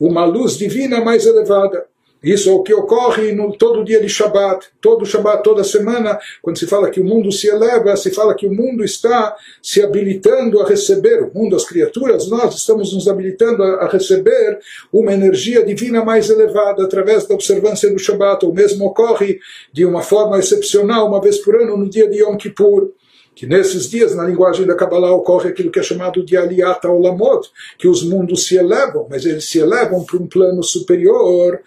[0.00, 1.86] uma luz divina mais elevada.
[2.22, 6.58] Isso é o que ocorre no, todo dia de Shabat, todo Shabat, toda semana, quando
[6.58, 10.60] se fala que o mundo se eleva, se fala que o mundo está se habilitando
[10.60, 14.58] a receber, o mundo, as criaturas, nós estamos nos habilitando a, a receber
[14.92, 18.44] uma energia divina mais elevada através da observância do Shabat.
[18.44, 19.38] O mesmo ocorre
[19.72, 22.92] de uma forma excepcional, uma vez por ano, no dia de Yom Kippur
[23.36, 27.46] que nesses dias, na linguagem da Kabbalah, ocorre aquilo que é chamado de Aliyata Olamot,
[27.76, 31.60] que os mundos se elevam, mas eles se elevam para um plano superior,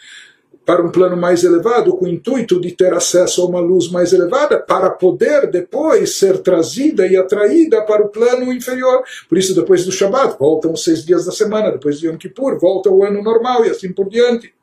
[0.70, 4.14] para um plano mais elevado, com o intuito de ter acesso a uma luz mais
[4.14, 9.02] elevada, para poder depois ser trazida e atraída para o plano inferior.
[9.28, 12.60] Por isso, depois do Shabat, voltam os seis dias da semana, depois de Yom Kippur,
[12.60, 14.54] volta o ano normal e assim por diante.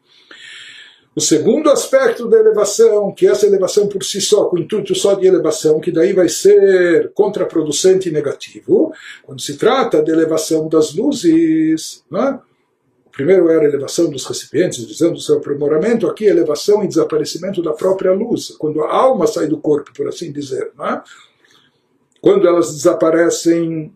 [1.12, 5.14] O segundo aspecto da elevação, que essa elevação por si só, com o intuito só
[5.14, 8.92] de elevação, que daí vai ser contraproducente e negativo,
[9.24, 12.38] quando se trata de elevação das luzes, não é?
[13.16, 17.72] Primeiro era a elevação dos recipientes, visando o seu aprimoramento, aqui elevação e desaparecimento da
[17.72, 20.70] própria luz, quando a alma sai do corpo, por assim dizer.
[20.78, 21.00] É?
[22.20, 23.90] Quando elas desaparecem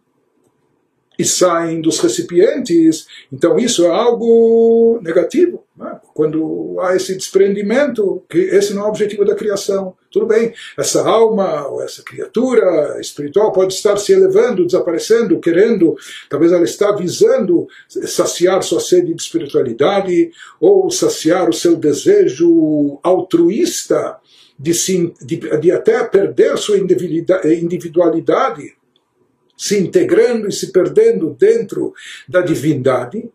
[1.18, 5.64] e saem dos recipientes, então isso é algo negativo.
[5.76, 6.00] Né?
[6.14, 9.94] Quando há esse desprendimento, que esse não é o objetivo da criação.
[10.10, 15.96] Tudo bem, essa alma ou essa criatura espiritual pode estar se elevando, desaparecendo, querendo,
[16.28, 24.18] talvez ela está visando saciar sua sede de espiritualidade ou saciar o seu desejo altruísta
[24.58, 28.74] de, se, de, de até perder sua individualidade
[29.56, 31.92] se integrando e se perdendo dentro
[32.26, 33.30] da divindade.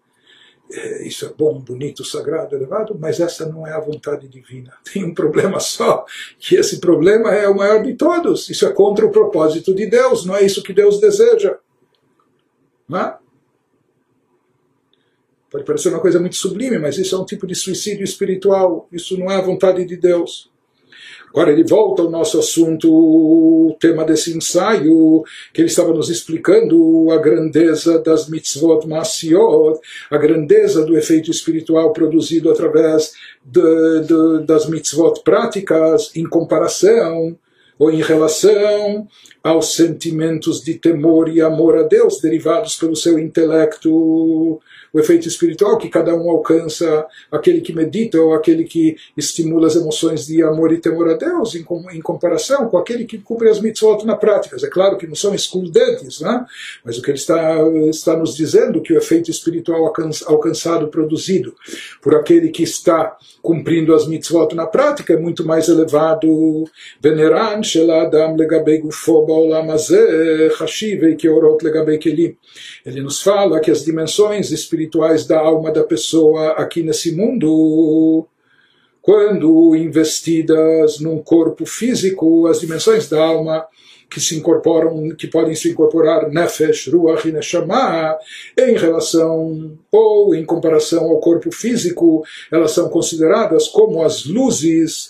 [0.72, 4.74] É, isso é bom, bonito, sagrado, elevado, mas essa não é a vontade divina.
[4.92, 6.06] Tem um problema só,
[6.40, 8.50] que esse problema é o maior de todos.
[8.50, 11.58] Isso é contra o propósito de Deus, não é isso que Deus deseja.
[12.94, 13.14] É?
[15.50, 18.88] Pode parecer uma coisa muito sublime, mas isso é um tipo de suicídio espiritual.
[18.92, 20.52] Isso não é a vontade de Deus.
[21.36, 25.22] Agora ele volta ao nosso assunto, o tema desse ensaio,
[25.54, 29.78] que ele estava nos explicando a grandeza das mitzvot masiot,
[30.10, 33.12] a grandeza do efeito espiritual produzido através
[33.44, 33.62] de,
[34.08, 37.38] de, das mitzvot práticas, em comparação
[37.78, 39.06] ou em relação
[39.44, 44.62] aos sentimentos de temor e amor a Deus derivados pelo seu intelecto,
[44.96, 49.76] o efeito espiritual que cada um alcança, aquele que medita ou aquele que estimula as
[49.76, 53.60] emoções de amor e temor a Deus, em, em comparação com aquele que cumpre as
[53.60, 54.56] mitzvot na prática.
[54.56, 56.46] É claro que não são excludentes, né?
[56.82, 57.58] mas o que ele está,
[57.90, 59.94] está nos dizendo que o efeito espiritual
[60.28, 61.54] alcançado, produzido
[62.02, 66.64] por aquele que está cumprindo as mitzvot na prática é muito mais elevado.
[67.02, 68.82] Veneran sheladam legabei.
[72.86, 78.28] Ele nos fala que as dimensões espirituais espirituais da alma da pessoa aqui nesse mundo,
[79.02, 83.66] quando investidas num corpo físico, as dimensões da alma
[84.10, 88.16] que se incorporam, que podem se incorporar nefesh, ruach e neshama,
[88.58, 95.10] em relação ou em comparação ao corpo físico, elas são consideradas como as luzes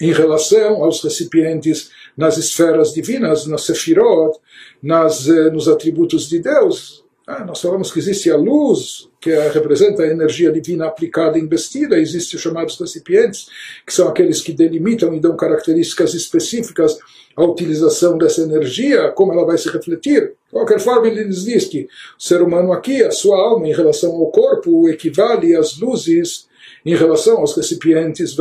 [0.00, 4.38] em relação aos recipientes nas esferas divinas, nas sefirot,
[4.82, 7.06] nas, eh, nos atributos de Deus.
[7.26, 11.98] Ah, nós falamos que existe a luz, que representa a energia divina aplicada e investida,
[11.98, 13.48] existem os chamados recipientes,
[13.84, 16.96] que são aqueles que delimitam e dão características específicas
[17.34, 20.20] à utilização dessa energia, como ela vai se refletir.
[20.46, 24.14] De qualquer forma, ele diz que o ser humano aqui, a sua alma em relação
[24.14, 26.46] ao corpo, equivale às luzes
[26.86, 28.36] em relação aos recipientes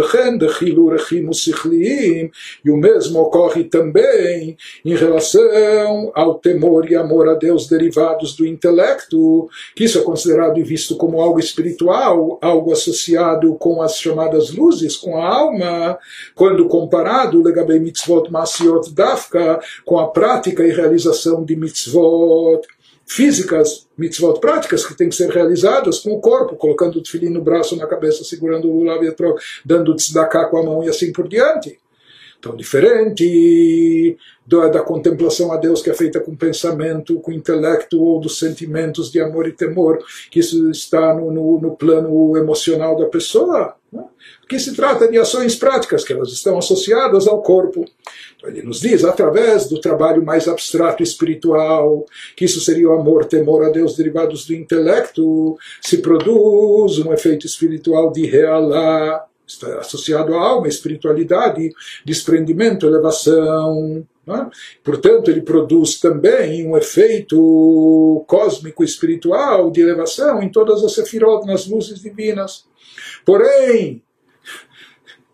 [2.63, 8.45] e o mesmo ocorre também em relação ao temor e amor a Deus derivados do
[8.45, 14.51] intelecto, que isso é considerado e visto como algo espiritual, algo associado com as chamadas
[14.51, 15.97] luzes, com a alma,
[16.35, 22.61] quando comparado, legabei mitzvot masiot dafka, com a prática e realização de mitzvot
[23.05, 27.41] físicas, mitzvot práticas que têm que ser realizadas com o corpo, colocando o tefilim no
[27.41, 29.01] braço, na cabeça, segurando o lulav
[29.63, 31.79] dando tzedakah com a mão e assim por diante.
[32.45, 38.19] Então, diferente da, da, contemplação a Deus que é feita com pensamento, com intelecto ou
[38.19, 39.97] dos sentimentos de amor e temor,
[40.29, 43.75] que isso está no, no, no plano emocional da pessoa.
[43.95, 44.03] Né?
[44.47, 47.85] que se trata de ações práticas, que elas estão associadas ao corpo.
[48.35, 53.25] Então ele nos diz, através do trabalho mais abstrato espiritual, que isso seria o amor,
[53.25, 60.33] temor a Deus derivados do intelecto, se produz um efeito espiritual de realá, está associado
[60.33, 61.71] à alma, espiritualidade,
[62.03, 64.05] desprendimento, elevação.
[64.27, 64.47] É?
[64.83, 71.67] Portanto, ele produz também um efeito cósmico espiritual de elevação em todas as sefirot, nas
[71.67, 72.65] luzes divinas.
[73.25, 74.01] Porém,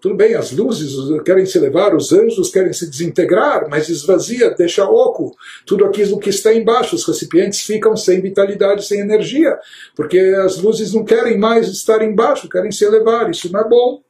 [0.02, 0.94] tudo bem, as luzes
[1.24, 6.32] querem se elevar, os anjos querem se desintegrar, mas esvazia, deixa oco tudo aquilo que
[6.32, 6.96] está embaixo.
[6.96, 9.60] Os recipientes ficam sem vitalidade, sem energia,
[9.96, 13.30] porque as luzes não querem mais estar embaixo, querem se elevar.
[13.30, 14.02] Isso não é bom.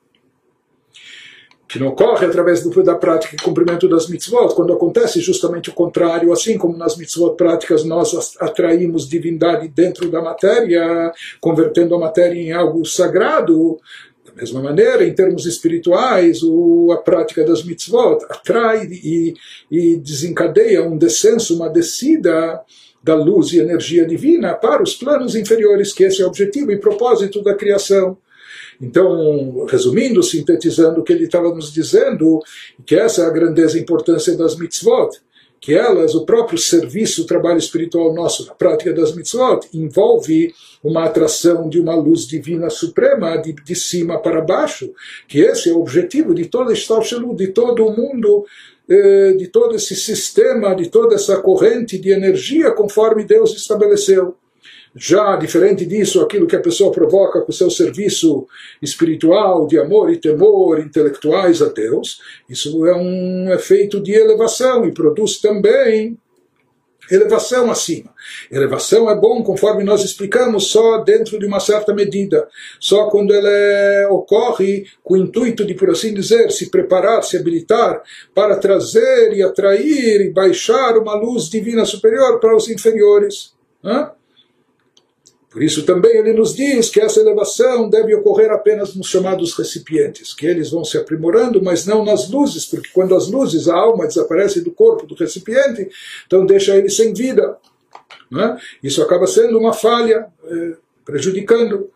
[1.72, 5.74] Que não ocorre através do, da prática e cumprimento das mitzvot, quando acontece justamente o
[5.74, 12.38] contrário, assim como nas mitzvot práticas nós atraímos divindade dentro da matéria, convertendo a matéria
[12.38, 13.80] em algo sagrado,
[14.26, 19.34] da mesma maneira, em termos espirituais, o, a prática das mitzvot atrai e,
[19.72, 22.62] e desencadeia um descenso, uma descida
[23.02, 26.78] da luz e energia divina para os planos inferiores, que esse é o objetivo e
[26.78, 28.18] propósito da criação.
[28.82, 32.40] Então, resumindo, sintetizando o que ele estava nos dizendo,
[32.86, 35.22] que essa é a grandeza e importância das mitzvot
[35.62, 40.52] que elas, o próprio serviço, o trabalho espiritual nosso, na prática das mitzvot, envolve
[40.84, 44.92] uma atração de uma luz divina suprema de, de cima para baixo,
[45.28, 48.44] que esse é o objetivo de toda Shtalshelu, de todo o mundo,
[48.90, 54.36] eh, de todo esse sistema, de toda essa corrente de energia conforme Deus estabeleceu.
[54.96, 58.46] Já diferente disso, aquilo que a pessoa provoca com o seu serviço
[58.82, 62.20] espiritual, de amor e temor intelectuais a Deus,
[62.50, 66.18] isso é um efeito de elevação e produz também
[67.10, 68.14] elevação acima.
[68.52, 72.48] Elevação é bom, conforme nós explicamos, só dentro de uma certa medida,
[72.80, 77.38] só quando ela é, ocorre com o intuito de, por assim dizer, se preparar, se
[77.38, 78.02] habilitar
[78.34, 83.54] para trazer e atrair e baixar uma luz divina superior para os inferiores.
[83.84, 84.12] Hã?
[85.52, 90.34] Por isso também ele nos diz que essa elevação deve ocorrer apenas nos chamados recipientes,
[90.34, 94.08] que eles vão se aprimorando, mas não nas luzes, porque quando as luzes, a alma
[94.08, 95.90] desaparece do corpo do recipiente,
[96.26, 97.58] então deixa ele sem vida.
[98.34, 98.58] É?
[98.82, 101.92] Isso acaba sendo uma falha, eh, prejudicando.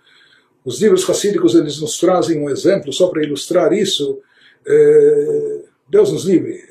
[0.65, 4.19] Os livros racídicos eles nos trazem um exemplo, só para ilustrar isso.
[4.67, 6.61] Eh, Deus nos livre.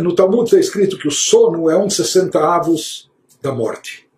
[0.00, 3.08] No Talmud está escrito que o sono é um sessenta avos
[3.40, 4.09] da morte.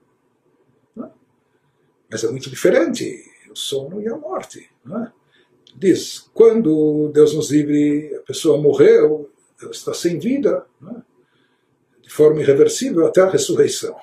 [2.13, 4.71] Mas é muito diferente o sono e a morte.
[4.87, 5.11] É?
[5.75, 11.03] Diz, quando Deus nos livre, a pessoa morreu, ela está sem vida, né?
[12.03, 13.97] de forma irreversível até a ressurreição.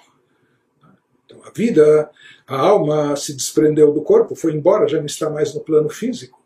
[1.23, 2.09] Então a vida,
[2.47, 6.38] a alma se desprendeu do corpo, foi embora, já não está mais no plano físico.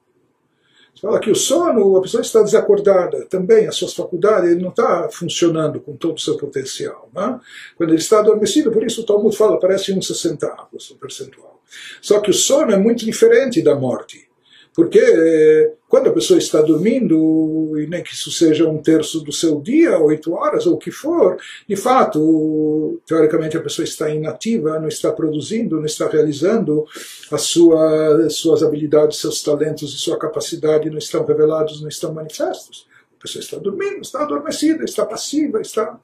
[1.01, 5.09] Fala que o sono, a pessoa está desacordada, também as suas faculdades, ele não está
[5.11, 7.09] funcionando com todo o seu potencial.
[7.13, 7.39] Né?
[7.75, 11.61] Quando ele está adormecido, por isso o Talmud fala, parece uns 60 avos, um percentual.
[12.01, 14.29] Só que o sono é muito diferente da morte.
[14.73, 19.31] Porque eh, quando a pessoa está dormindo, e nem que isso seja um terço do
[19.31, 24.79] seu dia, oito horas, ou o que for, de fato, teoricamente a pessoa está inativa,
[24.79, 26.85] não está produzindo, não está realizando
[27.31, 32.87] as sua, suas habilidades, seus talentos e sua capacidade não estão revelados, não estão manifestos.
[33.19, 35.99] A pessoa está dormindo, está adormecida, está passiva, está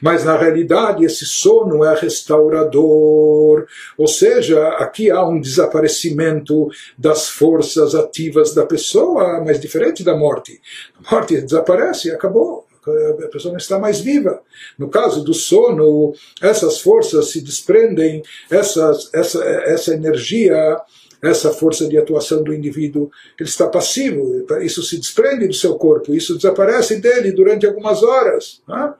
[0.00, 3.66] mas na realidade esse sono é restaurador,
[3.96, 10.60] ou seja, aqui há um desaparecimento das forças ativas da pessoa, mas diferente da morte.
[11.04, 12.68] A morte desaparece, acabou
[13.24, 14.40] a pessoa não está mais viva.
[14.78, 20.80] No caso do sono, essas forças se desprendem, essas, essa, essa energia,
[21.22, 26.14] essa força de atuação do indivíduo, ele está passivo, isso se desprende do seu corpo,
[26.14, 28.62] isso desaparece dele durante algumas horas.
[28.68, 28.94] Né?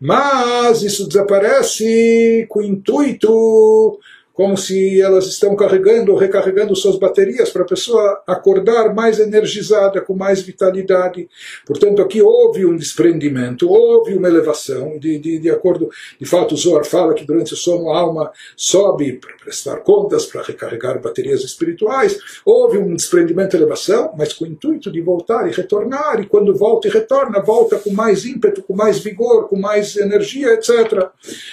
[0.00, 3.98] Mas isso desaparece com o intuito
[4.34, 10.00] como se elas estão carregando ou recarregando suas baterias para a pessoa acordar mais energizada,
[10.00, 11.28] com mais vitalidade.
[11.64, 15.88] Portanto, aqui houve um desprendimento, houve uma elevação, de, de, de acordo,
[16.20, 20.26] de fato, o Zohar fala que durante o sono a alma sobe para prestar contas,
[20.26, 25.52] para recarregar baterias espirituais, houve um desprendimento elevação, mas com o intuito de voltar e
[25.52, 29.96] retornar, e quando volta e retorna, volta com mais ímpeto, com mais vigor, com mais
[29.96, 31.08] energia, etc.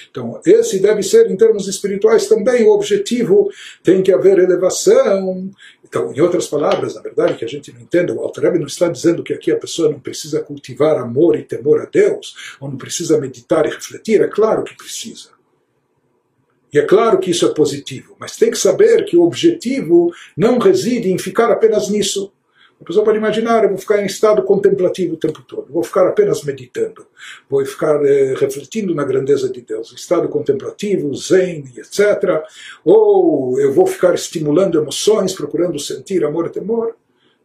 [0.09, 3.49] Então, esse deve ser, em termos espirituais, também objetivo,
[3.83, 5.49] tem que haver elevação.
[5.83, 8.87] Então, em outras palavras, na verdade, que a gente não entende, o Alter não está
[8.87, 12.77] dizendo que aqui a pessoa não precisa cultivar amor e temor a Deus, ou não
[12.77, 15.29] precisa meditar e refletir, é claro que precisa.
[16.73, 20.57] E é claro que isso é positivo, mas tem que saber que o objetivo não
[20.57, 22.31] reside em ficar apenas nisso.
[22.81, 26.07] A pessoa pode imaginar, eu vou ficar em estado contemplativo o tempo todo, vou ficar
[26.07, 27.05] apenas meditando,
[27.47, 32.43] vou ficar eh, refletindo na grandeza de Deus, estado contemplativo, zen, etc.
[32.83, 36.95] Ou eu vou ficar estimulando emoções, procurando sentir amor e temor.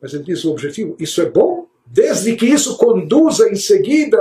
[0.01, 4.19] Mas ele diz o objetivo, isso é bom, desde que isso conduza em seguida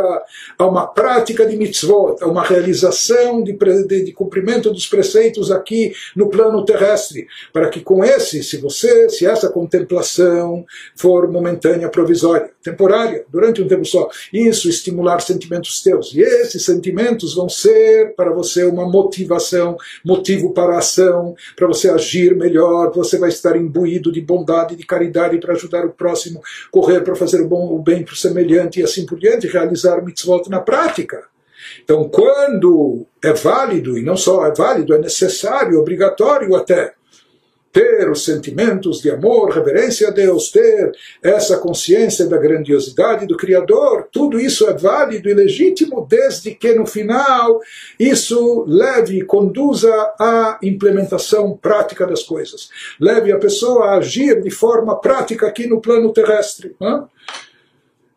[0.57, 3.53] a uma prática de mitzvot, a uma realização de,
[3.88, 9.09] de, de, cumprimento dos preceitos aqui no plano terrestre, para que com esse, se você,
[9.09, 16.13] se essa contemplação for momentânea, provisória, temporária, durante um tempo só, isso estimular sentimentos teus,
[16.13, 21.89] e esses sentimentos vão ser para você uma motivação, motivo para a ação, para você
[21.89, 26.41] agir melhor, você vai estar imbuído de bondade, de caridade para ajudar o próximo,
[26.72, 30.03] correr para fazer o bom, o bem para o semelhante e assim por diante, realizar
[30.03, 31.24] mitzvot na prática.
[31.84, 36.93] Então, quando é válido, e não só é válido, é necessário, obrigatório até,
[37.76, 44.07] ter os sentimentos de amor, reverência a Deus, ter essa consciência da grandiosidade do Criador,
[44.09, 47.59] tudo isso é válido e legítimo, desde que no final
[47.99, 52.69] isso leve e conduza à implementação prática das coisas.
[52.97, 56.73] Leve a pessoa a agir de forma prática aqui no plano terrestre.
[56.80, 57.09] Não?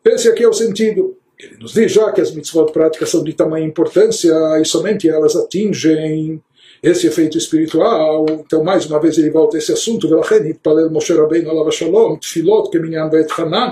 [0.05, 1.17] Esse aqui é o sentido.
[1.37, 5.35] Ele nos diz já que as mitzvot práticas são de tamanha importância e somente elas
[5.35, 6.41] atingem
[6.82, 8.26] esse efeito espiritual.
[8.28, 10.06] Então, mais uma vez, ele volta a esse assunto.
[10.10, 13.68] ולכן התפלל משה רבינו עליו השלום תפילות כמניין בעת חנן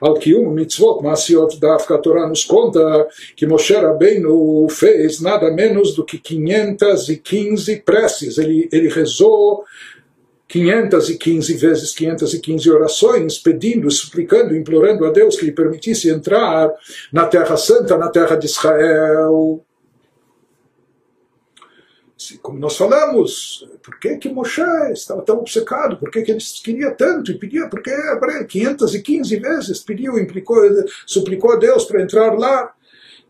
[0.00, 6.04] על קיום מצוות מעשיות דווקא התורה nos conta que Moshe Rabbeinu fez nada menos do
[6.04, 8.38] que 515 preces.
[8.38, 9.64] Ele, ele rezou
[10.48, 16.70] 515 vezes 515 orações, pedindo, suplicando, implorando a Deus que lhe permitisse entrar
[17.12, 19.60] na Terra Santa, na Terra de Israel.
[22.41, 24.61] Como nós falamos, por que, que Moshe
[24.91, 25.97] estava tão obcecado?
[25.97, 27.67] Por que, que ele queria tanto e pedia?
[27.67, 27.91] Porque
[28.47, 30.61] 515 vezes pediu, implicou,
[31.05, 32.73] suplicou a Deus para entrar lá.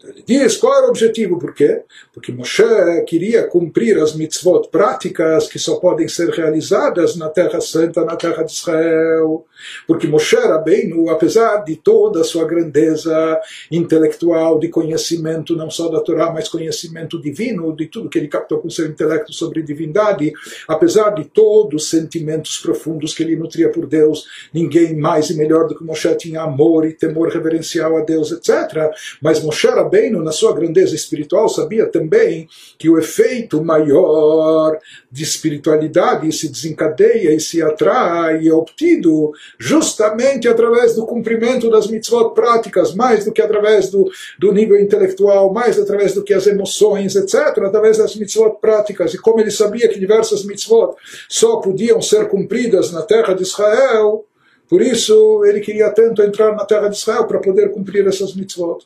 [0.03, 1.83] Ele diz qual era o objetivo, por quê?
[2.11, 2.63] Porque Moshe
[3.07, 8.43] queria cumprir as mitzvot práticas que só podem ser realizadas na Terra Santa, na Terra
[8.43, 9.45] de Israel.
[9.85, 13.39] Porque Moshe Rabbeinu, apesar de toda a sua grandeza
[13.71, 18.59] intelectual, de conhecimento não só da Torá, mas conhecimento divino, de tudo que ele captou
[18.59, 20.33] com seu intelecto sobre divindade,
[20.67, 25.67] apesar de todos os sentimentos profundos que ele nutria por Deus, ninguém mais e melhor
[25.67, 28.91] do que Moshe tinha amor e temor reverencial a Deus, etc.
[29.21, 34.79] Mas Moshe Rabbeinu Rabbeinu, na sua grandeza espiritual, sabia também que o efeito maior
[35.11, 41.87] de espiritualidade se desencadeia e se atrai e é obtido justamente através do cumprimento das
[41.87, 46.47] mitzvot práticas, mais do que através do, do nível intelectual, mais através do que as
[46.47, 47.35] emoções, etc.,
[47.65, 49.13] através das mitzvot práticas.
[49.13, 50.95] E como ele sabia que diversas mitzvot
[51.27, 54.25] só podiam ser cumpridas na terra de Israel,
[54.69, 58.85] por isso ele queria tanto entrar na terra de Israel para poder cumprir essas mitzvot.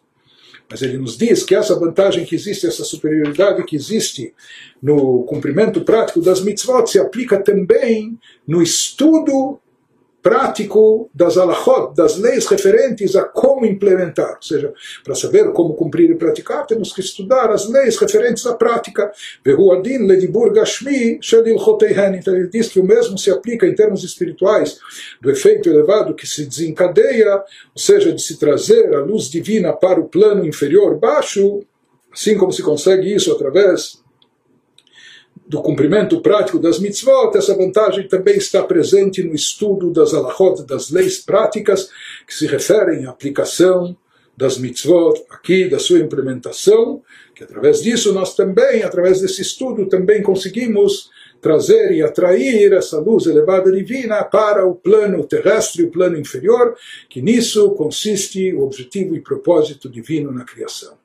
[0.70, 4.34] Mas ele nos diz que essa vantagem que existe, essa superioridade que existe
[4.82, 9.60] no cumprimento prático das mitzvot se aplica também no estudo
[10.26, 14.38] prático das alahot, das leis referentes a como implementar.
[14.38, 14.74] Ou seja,
[15.04, 19.12] para saber como cumprir e praticar, temos que estudar as leis referentes à prática.
[22.18, 24.80] Então ele diz que o mesmo se aplica em termos espirituais
[25.22, 30.00] do efeito elevado que se desencadeia, ou seja, de se trazer a luz divina para
[30.00, 31.60] o plano inferior baixo,
[32.12, 34.04] assim como se consegue isso através
[35.48, 40.90] do cumprimento prático das mitzvot, essa vantagem também está presente no estudo das alahot, das
[40.90, 41.90] leis práticas,
[42.26, 43.96] que se referem à aplicação
[44.36, 47.02] das mitzvot aqui, da sua implementação,
[47.34, 53.28] que através disso nós também, através desse estudo, também conseguimos trazer e atrair essa luz
[53.28, 56.76] elevada divina para o plano terrestre, o plano inferior,
[57.08, 60.98] que nisso consiste o objetivo e propósito divino na criação.